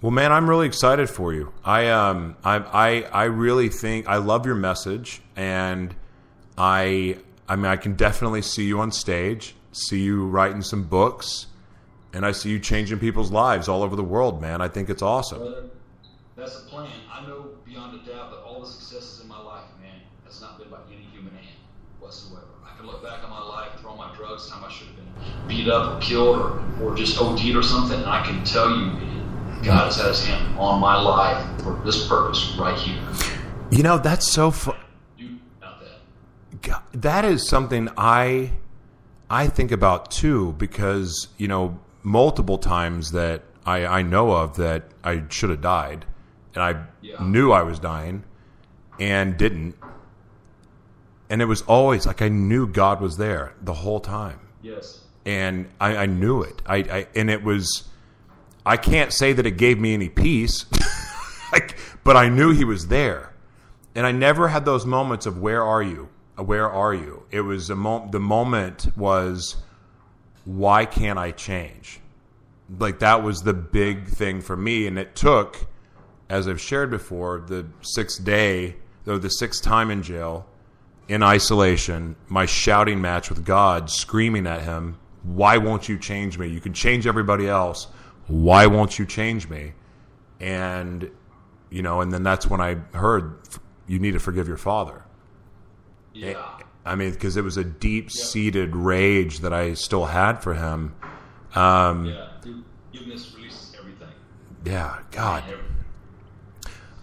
well, 0.02 0.12
man, 0.12 0.32
I'm 0.32 0.50
really 0.50 0.68
excited 0.68 1.10
for 1.10 1.34
you. 1.34 1.52
I 1.64 1.90
um, 1.90 2.36
I, 2.44 2.58
I 2.58 3.02
I 3.02 3.24
really 3.26 3.70
think 3.70 4.08
I 4.08 4.18
love 4.18 4.46
your 4.46 4.56
message, 4.56 5.22
and 5.36 5.96
I 6.58 7.18
I 7.48 7.56
mean 7.56 7.66
I 7.66 7.78
can 7.78 7.96
definitely 7.96 8.42
see 8.42 8.66
you 8.66 8.80
on 8.80 8.92
stage, 8.92 9.56
see 9.72 10.02
you 10.02 10.28
writing 10.28 10.62
some 10.62 10.84
books, 10.84 11.48
and 12.14 12.26
I 12.26 12.32
see 12.32 12.50
you 12.50 12.60
changing 12.60 13.00
people's 13.00 13.32
lives 13.32 13.68
all 13.68 13.84
over 13.84 13.96
the 13.96 14.04
world, 14.04 14.42
man. 14.42 14.62
I 14.62 14.68
think 14.68 14.90
it's 14.90 15.02
awesome. 15.02 15.40
Brother, 15.40 15.70
that's 16.36 16.62
the 16.62 16.70
plan. 16.70 16.92
I 17.12 17.26
know 17.26 17.50
beyond 17.66 18.00
a 18.02 18.06
doubt 18.06 18.32
that 18.32 18.40
all 18.40 18.62
the 18.62 18.68
successes 18.68 19.22
in 19.22 19.28
my 19.28 19.42
life, 19.42 19.64
man, 19.82 20.00
has 20.26 20.40
not 20.42 20.60
been 20.60 20.70
by 20.70 20.78
any 20.92 21.04
human 21.12 21.34
hand 21.34 21.55
whatsoever. 22.06 22.46
I 22.64 22.78
can 22.78 22.86
look 22.86 23.04
back 23.04 23.24
on 23.24 23.30
my 23.32 23.42
life, 23.42 23.80
through 23.80 23.90
all 23.90 23.98
my 23.98 24.14
drugs, 24.16 24.50
time 24.50 24.64
I 24.64 24.72
should 24.72 24.88
have 24.88 24.96
been 24.96 25.48
beat 25.48 25.68
up 25.68 25.96
or 25.98 26.00
killed 26.02 26.38
or, 26.38 26.64
or 26.92 26.96
just 26.96 27.20
OD'd 27.20 27.56
or 27.56 27.64
something, 27.64 27.98
and 27.98 28.06
I 28.10 28.24
can 28.26 28.44
tell 28.44 28.70
you, 28.70 28.92
God 29.64 29.86
has 29.86 29.96
had 29.98 30.08
his 30.10 30.24
hand 30.26 30.58
on 30.60 30.80
my 30.80 31.00
life 31.02 31.62
for 31.64 31.82
this 31.84 32.08
purpose 32.08 32.56
right 32.60 32.78
here. 32.78 33.02
You 33.72 33.82
know, 33.82 33.98
that's 33.98 34.32
so 34.32 34.52
fun. 34.52 34.76
That. 35.60 36.62
God, 36.62 36.82
that 36.94 37.26
is 37.26 37.48
something 37.50 37.90
I 37.98 38.52
I 39.30 39.48
think 39.48 39.72
about 39.72 40.12
too 40.12 40.54
because 40.60 41.28
you 41.38 41.48
know 41.48 41.80
multiple 42.04 42.60
times 42.60 43.12
that 43.14 43.42
I, 43.66 43.86
I 43.86 44.02
know 44.04 44.32
of 44.32 44.58
that 44.58 44.84
I 45.04 45.24
should 45.30 45.50
have 45.50 45.62
died 45.62 46.06
and 46.54 46.64
I 46.64 46.84
Yeah. 47.02 47.16
knew 47.24 47.52
I 47.52 47.64
was 47.64 47.80
dying 47.80 48.24
and 49.00 49.36
didn't 49.38 49.76
and 51.30 51.42
it 51.42 51.46
was 51.46 51.62
always 51.64 52.06
like 52.06 52.22
I 52.22 52.30
knew 52.30 52.68
God 52.68 53.02
was 53.02 53.18
there 53.18 53.54
the 53.62 53.74
whole 53.74 54.00
time 54.00 54.40
Yes. 54.62 55.02
and 55.26 55.68
I, 55.80 55.96
I 55.98 56.06
knew 56.06 56.42
it 56.42 56.62
I, 56.66 56.78
I 56.78 57.08
and 57.16 57.30
it 57.30 57.44
was 57.44 57.88
I 58.66 58.78
can't 58.78 59.12
say 59.14 59.34
that 59.34 59.46
it 59.46 59.58
gave 59.58 59.80
me 59.80 59.94
any 59.94 60.10
peace 60.10 60.66
like 61.52 61.78
but 62.04 62.16
I 62.18 62.30
knew 62.30 62.52
he 62.52 62.64
was 62.64 62.88
there 62.88 63.34
and 63.96 64.06
I 64.06 64.12
never 64.12 64.48
had 64.50 64.66
those 64.66 64.86
moments 64.86 65.26
of 65.26 65.38
where 65.42 65.64
are 65.64 65.82
you? 65.82 66.10
Where 66.38 66.70
are 66.70 66.94
you? 66.94 67.24
It 67.32 67.42
was 67.42 67.70
a 67.70 67.76
mo- 67.76 68.10
the 68.12 68.20
moment 68.20 68.88
was 68.98 69.56
why 70.44 70.86
can't 70.86 71.18
I 71.18 71.32
change? 71.32 72.02
Like 72.78 73.00
that 73.00 73.24
was 73.24 73.42
the 73.44 73.54
big 73.54 74.08
thing 74.08 74.42
for 74.42 74.58
me, 74.58 74.86
and 74.86 75.00
it 75.00 75.16
took, 75.16 75.66
as 76.30 76.48
I've 76.48 76.60
shared 76.60 76.90
before, 76.92 77.40
the 77.48 77.68
sixth 77.82 78.24
day, 78.26 78.76
though 79.06 79.18
the 79.18 79.30
sixth 79.30 79.64
time 79.64 79.90
in 79.90 80.04
jail, 80.04 80.46
in 81.08 81.22
isolation, 81.24 82.16
my 82.28 82.46
shouting 82.46 83.00
match 83.02 83.30
with 83.30 83.46
God, 83.46 83.90
screaming 83.90 84.48
at 84.48 84.62
Him, 84.62 84.98
"Why 85.24 85.58
won't 85.58 85.88
you 85.90 85.98
change 85.98 86.38
me? 86.38 86.48
You 86.48 86.60
can 86.60 86.74
change 86.74 87.06
everybody 87.08 87.48
else. 87.48 87.88
Why 88.28 88.66
won't 88.68 88.98
you 89.00 89.06
change 89.06 89.50
me?" 89.50 89.74
And 90.40 91.10
you 91.70 91.82
know, 91.82 92.02
and 92.02 92.12
then 92.12 92.24
that's 92.24 92.48
when 92.48 92.62
I 92.62 92.76
heard 92.94 93.36
you 93.88 94.00
need 94.00 94.12
to 94.14 94.20
forgive 94.20 94.48
your 94.48 94.58
father. 94.58 95.04
Yeah. 96.14 96.44
I 96.86 96.96
mean, 96.96 97.12
because 97.12 97.36
it 97.36 97.44
was 97.44 97.58
a 97.58 97.64
deep 97.64 98.12
seated 98.12 98.76
rage 98.76 99.40
that 99.40 99.54
I 99.54 99.74
still 99.74 100.06
had 100.06 100.42
for 100.44 100.54
him. 100.54 100.94
Um, 101.56 102.06
Yeah. 102.06 102.28
Forgiveness 102.92 103.34
releases 103.36 103.76
everything. 103.78 104.08
yeah, 104.64 105.00
God. 105.12 105.44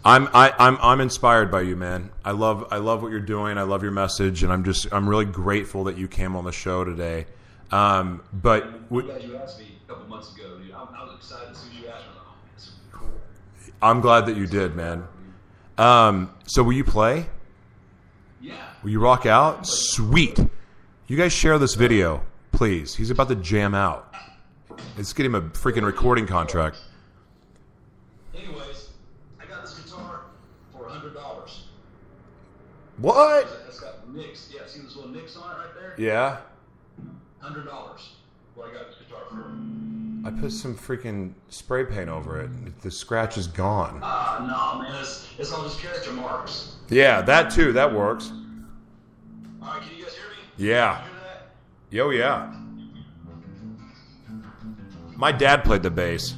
I'm 0.05 0.29
I, 0.35 0.53
I'm 0.59 0.79
I'm 0.81 1.01
inspired 1.01 1.51
by 1.51 1.63
you, 1.63 1.77
man. 1.77 2.11
I 2.25 2.33
love 2.33 2.67
I 2.71 2.79
love 2.79 3.03
what 3.03 3.11
you're 3.13 3.21
doing. 3.21 3.57
I 3.59 3.63
love 3.63 3.83
your 3.83 3.93
message, 3.93 4.43
and 4.43 4.53
I'm 4.53 4.65
just 4.65 4.93
I'm 4.93 5.09
really 5.09 5.25
grateful 5.25 5.85
that 5.85 5.97
you 5.97 6.09
came 6.09 6.35
on 6.35 6.45
the 6.45 6.53
show 6.53 6.85
today. 6.85 7.27
Um, 7.71 8.23
but 8.33 8.65
I'm 8.65 8.87
glad 8.89 9.23
you 9.23 9.37
asked 9.37 9.59
me 9.59 9.67
a 9.85 9.89
couple 9.89 10.07
months 10.07 10.35
ago, 10.35 10.59
dude. 10.59 10.73
I'm, 10.73 10.89
I 10.95 11.05
was 11.05 11.15
excited 11.17 11.51
as 11.51 11.57
soon 11.59 11.71
as 11.73 11.79
you 11.79 11.89
asked 11.89 12.05
me. 12.05 12.11
I'm 12.11 12.17
like, 12.17 12.27
oh, 12.27 12.37
man, 12.45 12.55
this 12.55 12.71
cool. 12.93 13.09
I'm 13.81 14.01
glad 14.03 14.27
that 14.27 14.37
you 14.37 14.47
did, 14.47 14.77
man. 14.77 15.05
Um, 15.79 16.35
so 16.47 16.63
will 16.63 16.75
you 16.75 16.85
play? 16.85 17.27
Yeah. 18.43 18.55
Will 18.83 18.91
you 18.91 19.01
rock 19.01 19.25
out? 19.25 19.67
Sweet. 19.67 20.39
You 21.07 21.17
guys 21.17 21.33
share 21.33 21.59
this 21.59 21.75
video, 21.75 22.23
please. 22.51 22.95
He's 22.95 23.11
about 23.11 23.29
to 23.29 23.37
jam 23.37 23.75
out. 23.75 24.15
Let's 24.97 25.13
get 25.15 25.25
him 25.25 25.35
a 25.35 25.41
freaking 25.41 25.85
recording 25.85 26.27
contract. 26.27 26.77
Anyways, 28.35 28.91
I 29.41 29.47
got 29.47 29.63
this 29.63 29.79
guitar 29.79 30.23
for 30.73 30.89
hundred 30.89 31.15
dollars. 31.15 31.65
What? 33.03 33.49
It's 33.67 33.81
got 33.81 34.09
nicks. 34.15 34.49
Yeah, 34.55 34.61
see 34.67 34.81
those 34.81 34.95
little 34.97 35.11
nicks 35.11 35.37
on 35.37 35.51
it 35.51 35.55
right 35.55 35.75
there? 35.75 35.95
Yeah. 35.99 36.39
Hundred 37.41 37.67
dollars. 37.67 38.13
What 38.55 38.71
I 38.71 38.75
got 38.75 38.87
this 38.87 38.97
guitar 38.97 39.23
for? 39.29 39.53
I 40.25 40.31
put 40.41 40.53
some 40.53 40.77
freaking 40.77 41.33
spray 41.49 41.85
paint 41.85 42.09
over 42.09 42.41
it. 42.41 42.81
The 42.81 42.91
scratch 42.93 43.37
is 43.37 43.49
gone. 43.49 43.99
Ah, 44.03 44.39
no, 44.41 44.83
man. 44.83 45.01
It's, 45.03 45.29
it's 45.37 45.53
all 45.53 45.65
just 45.65 45.81
character 45.81 46.13
marks. 46.13 46.77
Yeah, 46.91 47.23
that 47.23 47.51
too. 47.51 47.73
That 47.73 47.93
works. 47.93 48.31
All 49.61 49.69
right, 49.69 49.83
can 49.83 49.97
you 49.97 50.05
guys 50.05 50.15
hear 50.15 50.27
me? 50.27 50.37
Yeah. 50.57 50.99
Can 50.99 51.05
you 51.07 51.11
hear 51.11 51.21
that? 51.25 51.51
Yo, 51.91 52.11
yeah. 52.11 52.55
My 55.17 55.33
dad 55.33 55.65
played 55.65 55.83
the 55.83 55.91
bass. 55.91 56.35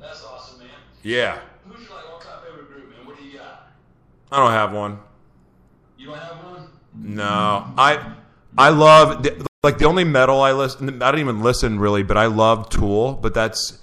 That's 0.00 0.22
awesome, 0.22 0.58
man. 0.58 0.68
Yeah. 1.02 1.38
Who's 1.66 1.86
your 1.86 1.96
like 1.96 2.10
all-time 2.10 2.40
favorite 2.44 2.68
group, 2.68 2.90
man? 2.90 3.06
What 3.06 3.16
do 3.16 3.24
you 3.24 3.38
got? 3.38 3.68
I 4.30 4.38
don't 4.38 4.50
have 4.50 4.72
one. 4.72 4.98
You 5.98 6.06
don't 6.06 6.18
have 6.18 6.44
one? 6.44 6.68
No, 6.94 7.24
I 7.78 8.14
I 8.58 8.70
love 8.70 9.22
the, 9.22 9.46
like 9.62 9.78
the 9.78 9.84
only 9.84 10.04
metal 10.04 10.40
I 10.40 10.52
listen. 10.52 11.02
I 11.02 11.10
don't 11.10 11.20
even 11.20 11.42
listen 11.42 11.78
really, 11.78 12.02
but 12.02 12.16
I 12.16 12.26
love 12.26 12.68
Tool. 12.68 13.14
But 13.14 13.34
that's 13.34 13.78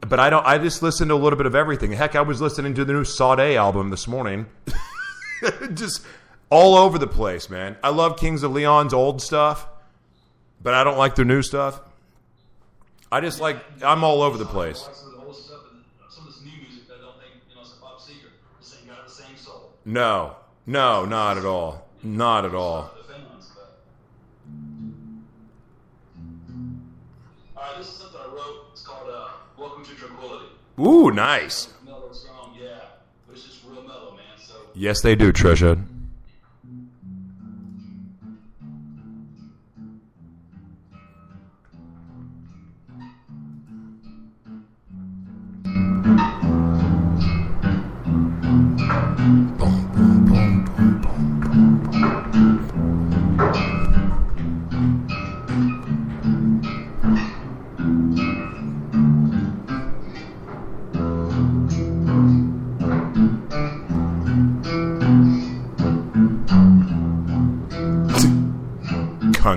but 0.00 0.20
I 0.20 0.30
don't. 0.30 0.46
I 0.46 0.58
just 0.58 0.82
listen 0.82 1.08
to 1.08 1.14
a 1.14 1.16
little 1.16 1.36
bit 1.36 1.46
of 1.46 1.54
everything. 1.54 1.92
Heck, 1.92 2.14
I 2.14 2.20
was 2.20 2.40
listening 2.40 2.74
to 2.74 2.84
the 2.84 2.92
new 2.92 3.04
Sade 3.04 3.56
album 3.56 3.90
this 3.90 4.06
morning. 4.06 4.46
just 5.74 6.04
all 6.50 6.76
over 6.76 6.98
the 6.98 7.06
place, 7.06 7.50
man. 7.50 7.76
I 7.82 7.90
love 7.90 8.18
Kings 8.18 8.42
of 8.42 8.52
Leon's 8.52 8.94
old 8.94 9.20
stuff, 9.22 9.66
but 10.62 10.74
I 10.74 10.84
don't 10.84 10.98
like 10.98 11.14
their 11.14 11.24
new 11.24 11.42
stuff. 11.42 11.80
I 13.10 13.20
just 13.20 13.40
like 13.40 13.64
I'm 13.82 14.04
all 14.04 14.22
over 14.22 14.36
the 14.38 14.46
place. 14.46 14.80
Some 14.80 15.08
of 15.08 15.20
the 15.20 15.26
old 15.26 15.36
stuff 15.36 15.60
and 15.72 15.82
some 16.10 16.26
of 16.26 16.32
this 16.34 16.42
new 16.42 16.50
music 16.60 16.88
that 16.88 16.98
I 16.98 17.06
don't 17.06 17.18
think, 17.20 17.32
you 17.48 17.54
know, 17.54 17.62
it's 17.62 17.72
a 17.72 17.80
pop 17.80 18.00
secret. 18.00 18.32
This 18.60 18.76
ain't 18.78 18.88
got 18.88 19.06
the 19.06 19.12
same 19.12 19.36
soul. 19.36 19.72
No, 19.86 20.36
no, 20.66 21.04
not 21.04 21.36
at 21.36 21.44
all. 21.44 21.86
Not 22.02 22.46
at 22.46 22.54
all. 22.54 22.90
The 22.96 23.12
fans, 23.12 23.50
but. 23.54 23.80
Alright, 27.56 27.78
this 27.78 27.88
is 27.88 27.94
something 27.94 28.18
I 28.18 28.34
wrote. 28.34 28.66
It's 28.72 28.82
called 28.82 29.10
uh, 29.10 29.28
Welcome 29.58 29.84
to 29.84 29.94
Tranquility. 29.94 30.46
Ooh, 30.80 31.10
nice. 31.10 31.68
Mellow 31.84 32.12
song, 32.12 32.56
yeah. 32.58 32.78
But 33.26 33.36
it's 33.36 33.44
just 33.44 33.60
real 33.66 33.82
mellow, 33.82 34.12
man. 34.12 34.38
So. 34.38 34.54
Yes, 34.74 35.02
they 35.02 35.14
do, 35.14 35.32
Trisha. 35.32 35.84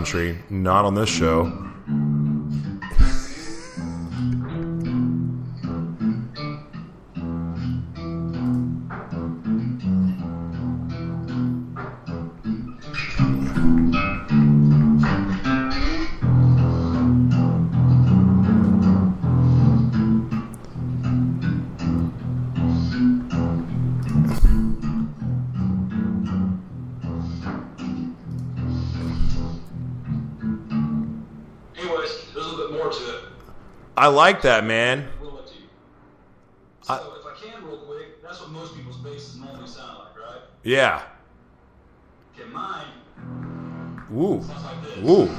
Country, 0.08 0.39
not 0.50 0.86
on 0.86 0.96
this 0.96 1.10
show. 1.10 1.66
I 33.97 34.05
like 34.05 34.43
that, 34.43 34.63
man. 34.63 35.07
So 36.83 36.93
if 37.19 37.25
I 37.25 37.33
can 37.36 37.65
real 37.65 37.79
quick, 37.79 38.21
that's 38.21 38.39
what 38.39 38.51
most 38.51 38.75
people's 38.75 38.97
basses 38.97 39.38
normally 39.38 39.67
sound 39.67 39.97
like, 39.97 40.15
right? 40.23 40.41
Yeah. 40.63 41.01
Okay, 42.39 42.47
mine 42.49 42.86
Ooh. 44.15 44.43
sounds 44.43 44.63
like 44.63 44.83
this. 44.83 45.10
Ooh. 45.10 45.29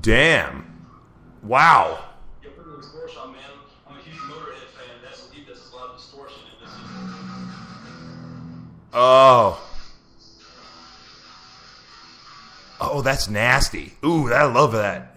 Damn. 0.00 0.64
Wow. 1.42 1.98
Yeah, 2.42 2.48
distortion 2.80 3.32
man. 3.32 3.42
I'm 3.86 3.98
a 3.98 4.00
huge 4.00 4.16
Motorhead 4.16 4.66
fan. 4.72 4.96
That's 5.04 5.26
what 5.26 5.34
he 5.34 5.44
does. 5.44 5.70
A 5.70 5.76
lot 5.76 5.90
of 5.90 5.96
distortion 5.98 6.40
in 6.58 6.64
this. 6.64 6.74
Oh. 8.94 9.65
Oh, 12.88 13.02
that's 13.02 13.28
nasty. 13.28 13.92
Ooh, 14.04 14.32
I 14.32 14.44
love 14.44 14.72
that. 14.72 15.16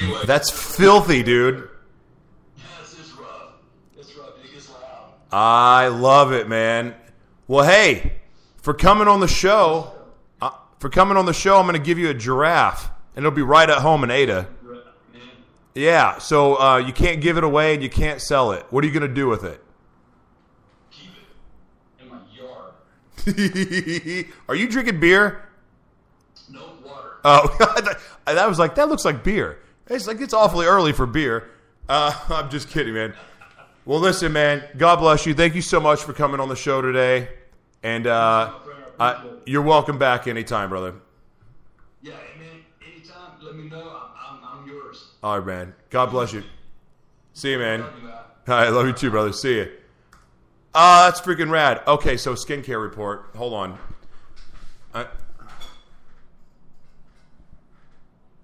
Anyway, 0.00 0.20
That's 0.26 0.50
filthy, 0.50 1.22
dude. 1.22 1.68
I 5.32 5.88
love 5.88 6.32
it, 6.32 6.48
man. 6.48 6.94
Well, 7.48 7.64
hey, 7.64 8.12
for 8.62 8.72
coming 8.72 9.08
on 9.08 9.18
the 9.18 9.26
show, 9.26 9.92
uh, 10.40 10.50
for 10.78 10.88
coming 10.88 11.16
on 11.16 11.26
the 11.26 11.32
show, 11.32 11.58
I'm 11.58 11.66
going 11.66 11.74
to 11.74 11.84
give 11.84 11.98
you 11.98 12.08
a 12.08 12.14
giraffe, 12.14 12.88
and 13.14 13.24
it'll 13.24 13.34
be 13.34 13.42
right 13.42 13.68
at 13.68 13.78
home 13.78 14.04
in 14.04 14.10
Ada. 14.10 14.48
Yeah, 15.74 16.18
so 16.18 16.60
uh, 16.60 16.76
you 16.78 16.92
can't 16.92 17.20
give 17.20 17.36
it 17.36 17.42
away 17.42 17.74
and 17.74 17.82
you 17.82 17.90
can't 17.90 18.20
sell 18.20 18.52
it. 18.52 18.64
What 18.70 18.84
are 18.84 18.86
you 18.86 18.92
going 18.92 19.08
to 19.08 19.14
do 19.14 19.26
with 19.26 19.42
it? 19.42 19.60
keep 20.92 21.10
it 21.10 22.04
in 22.04 22.08
my 22.08 22.20
yard. 22.32 24.26
are 24.48 24.54
you 24.54 24.68
drinking 24.68 25.00
beer? 25.00 25.48
No 26.48 26.74
water. 26.84 27.16
Oh, 27.24 27.56
that 28.26 28.48
was 28.48 28.58
like 28.58 28.76
that 28.76 28.88
looks 28.88 29.04
like 29.04 29.24
beer. 29.24 29.58
It's 29.88 30.06
like 30.06 30.20
it's 30.20 30.34
awfully 30.34 30.66
early 30.66 30.92
for 30.92 31.06
beer. 31.06 31.50
Uh, 31.88 32.16
I'm 32.28 32.50
just 32.50 32.68
kidding, 32.68 32.94
man. 32.94 33.14
Well, 33.84 33.98
listen, 33.98 34.32
man. 34.32 34.64
God 34.76 34.96
bless 34.96 35.26
you. 35.26 35.34
Thank 35.34 35.54
you 35.54 35.62
so 35.62 35.80
much 35.80 36.02
for 36.04 36.12
coming 36.12 36.40
on 36.40 36.48
the 36.48 36.56
show 36.56 36.80
today, 36.80 37.28
and 37.82 38.06
uh, 38.06 38.54
I, 38.98 39.26
you're 39.44 39.62
welcome 39.62 39.98
back 39.98 40.26
anytime, 40.26 40.70
brother. 40.70 40.94
Yeah, 42.00 42.12
hey, 42.12 42.38
man. 42.38 42.64
Anytime, 42.80 43.32
let 43.42 43.56
me 43.56 43.68
know. 43.68 43.90
I'm, 43.90 44.38
I'm, 44.42 44.60
I'm 44.60 44.68
yours. 44.68 45.13
All 45.24 45.38
right, 45.38 45.46
man. 45.46 45.74
God 45.88 46.10
bless 46.10 46.34
you. 46.34 46.42
See 47.32 47.52
you, 47.52 47.58
man. 47.58 47.80
I 47.80 47.96
you, 47.96 48.04
man. 48.04 48.12
All 48.12 48.54
right, 48.54 48.68
love 48.68 48.86
you 48.86 48.92
too, 48.92 49.10
brother. 49.10 49.32
See 49.32 49.56
you. 49.56 49.72
Ah, 50.74 51.08
that's 51.08 51.18
freaking 51.22 51.50
rad. 51.50 51.80
Okay, 51.86 52.18
so 52.18 52.34
skincare 52.34 52.82
report. 52.82 53.30
Hold 53.34 53.54
on. 53.54 53.78
I, 54.92 55.06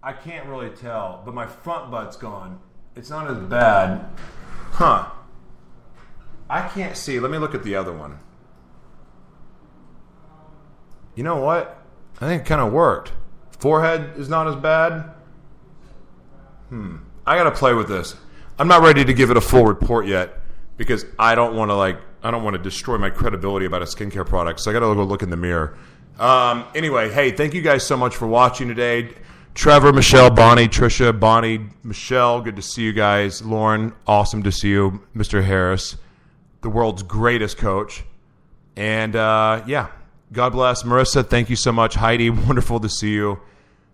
I 0.03 0.15
can't 0.15 0.47
really 0.47 0.71
tell, 0.71 1.21
but 1.23 1.35
my 1.35 1.47
front 1.47 1.91
butt's 1.91 2.17
gone. 2.17 2.59
It's 2.97 3.11
not 3.11 3.31
as 3.31 3.37
bad. 3.37 4.09
Huh. 4.71 5.11
I 6.49 6.67
can't 6.67 6.97
see. 6.97 7.21
Let 7.21 7.31
me 7.31 7.37
look 7.37 7.55
at 7.55 7.63
the 7.63 7.77
other 7.77 7.93
one. 7.93 8.19
You 11.15 11.25
know 11.25 11.37
what? 11.37 11.85
I 12.23 12.27
think 12.27 12.41
it 12.41 12.47
kind 12.47 12.63
of 12.63 12.73
worked. 12.73 13.13
Forehead 13.59 14.17
is 14.17 14.31
not 14.31 14.49
as 14.49 14.57
bad. 14.57 15.20
I 16.73 17.37
got 17.37 17.45
to 17.45 17.51
play 17.51 17.75
with 17.75 17.89
this. 17.89 18.17
I'm 18.59 18.69
not 18.69 18.83
ready 18.83 19.05
to 19.05 19.15
give 19.15 19.31
it 19.31 19.37
a 19.37 19.41
full 19.41 19.65
report 19.65 20.07
yet 20.07 20.41
because 20.77 21.05
I 21.19 21.35
don't 21.35 21.57
want 21.57 21.71
to 21.71 21.75
like 21.75 21.99
I 22.23 22.31
don't 22.31 22.45
want 22.45 22.57
to 22.57 22.63
destroy 22.63 22.99
my 22.99 23.11
credibility 23.11 23.67
about 23.67 23.83
a 23.83 23.87
skincare 23.87 24.27
product. 24.27 24.61
So 24.61 24.71
I 24.71 24.75
got 24.75 24.81
to 24.81 24.95
go 24.95 25.05
look 25.05 25.23
in 25.23 25.31
the 25.31 25.37
mirror. 25.37 25.77
Um, 26.19 26.67
anyway, 26.75 27.11
hey, 27.11 27.31
thank 27.31 27.55
you 27.55 27.63
guys 27.63 27.87
so 27.87 27.97
much 27.97 28.15
for 28.17 28.27
watching 28.27 28.69
today. 28.69 29.15
Trevor, 29.55 29.93
Michelle, 29.93 30.31
Bonnie, 30.31 30.69
Trisha, 30.69 31.19
Bonnie, 31.19 31.67
Michelle, 31.83 32.41
good 32.41 32.57
to 32.57 32.63
see 32.63 32.83
you 32.83 32.93
guys. 32.93 33.43
Lauren, 33.43 33.93
awesome 34.07 34.43
to 34.43 34.53
see 34.53 34.69
you. 34.69 35.03
Mr. 35.17 35.43
Harris, 35.43 35.97
the 36.61 36.69
world's 36.69 37.03
greatest 37.03 37.57
coach. 37.57 38.05
And 38.77 39.17
uh, 39.17 39.63
yeah, 39.67 39.89
God 40.33 40.51
bless. 40.53 40.83
Marissa, 40.83 41.27
thank 41.27 41.51
you 41.51 41.57
so 41.57 41.73
much. 41.73 41.95
Heidi, 41.95 42.31
wonderful 42.31 42.81
to 42.81 42.89
see 42.89 43.13
you. 43.13 43.41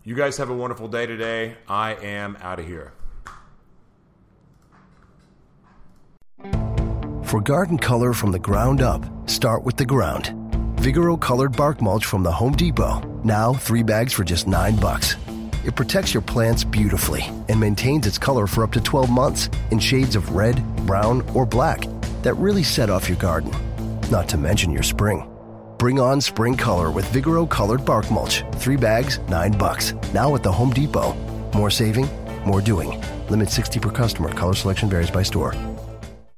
You 0.07 0.15
guys 0.15 0.37
have 0.37 0.51
a 0.51 0.55
wonderful 0.55 0.87
day 0.87 1.05
today. 1.07 1.57
I 1.67 1.95
am 1.95 2.39
out 2.41 2.61
of 2.61 2.65
here. 2.65 2.93
For 7.25 7.41
garden 7.41 7.77
color 7.77 8.13
from 8.13 8.31
the 8.31 8.39
ground 8.39 8.81
up, 8.81 9.05
start 9.29 9.65
with 9.65 9.77
the 9.77 9.85
ground. 9.85 10.27
Vigoro 10.77 11.21
colored 11.21 11.57
bark 11.57 11.83
mulch 11.83 12.05
from 12.05 12.23
the 12.23 12.31
Home 12.31 12.53
Depot. 12.53 13.01
Now 13.25 13.53
three 13.53 13.83
bags 13.83 14.13
for 14.13 14.23
just 14.23 14.47
nine 14.47 14.77
bucks. 14.77 15.17
It 15.65 15.75
protects 15.75 16.15
your 16.15 16.23
plants 16.23 16.63
beautifully 16.63 17.25
and 17.49 17.59
maintains 17.59 18.07
its 18.07 18.17
color 18.17 18.47
for 18.47 18.63
up 18.63 18.71
to 18.75 18.81
12 18.81 19.11
months 19.11 19.51
in 19.73 19.81
shades 19.81 20.15
of 20.15 20.37
red, 20.37 20.63
brown, 20.87 21.29
or 21.35 21.45
black 21.45 21.85
that 22.23 22.35
really 22.35 22.63
set 22.63 22.91
off 22.91 23.09
your 23.09 23.19
garden. 23.19 23.51
Not 24.09 24.29
to 24.29 24.39
mention 24.39 24.71
your 24.71 24.85
spring. 24.85 25.29
Bring 25.79 26.01
on 26.01 26.21
spring 26.23 26.57
color 26.57 26.91
with 26.91 27.05
Vigoro 27.13 27.49
colored 27.49 27.85
bark 27.85 28.11
mulch. 28.11 28.45
Three 28.55 28.77
bags, 28.77 29.19
nine 29.29 29.53
bucks. 29.53 29.93
Now 30.15 30.35
at 30.35 30.43
the 30.43 30.51
Home 30.51 30.71
Depot. 30.71 31.13
More 31.55 31.71
saving, 31.71 32.09
more 32.45 32.63
doing. 32.63 33.03
Limit 33.29 33.51
60 33.51 33.81
per 33.81 33.91
customer. 33.91 34.31
Color 34.31 34.55
selection 34.55 34.89
varies 34.89 35.11
by 35.11 35.23
store. 35.23 35.55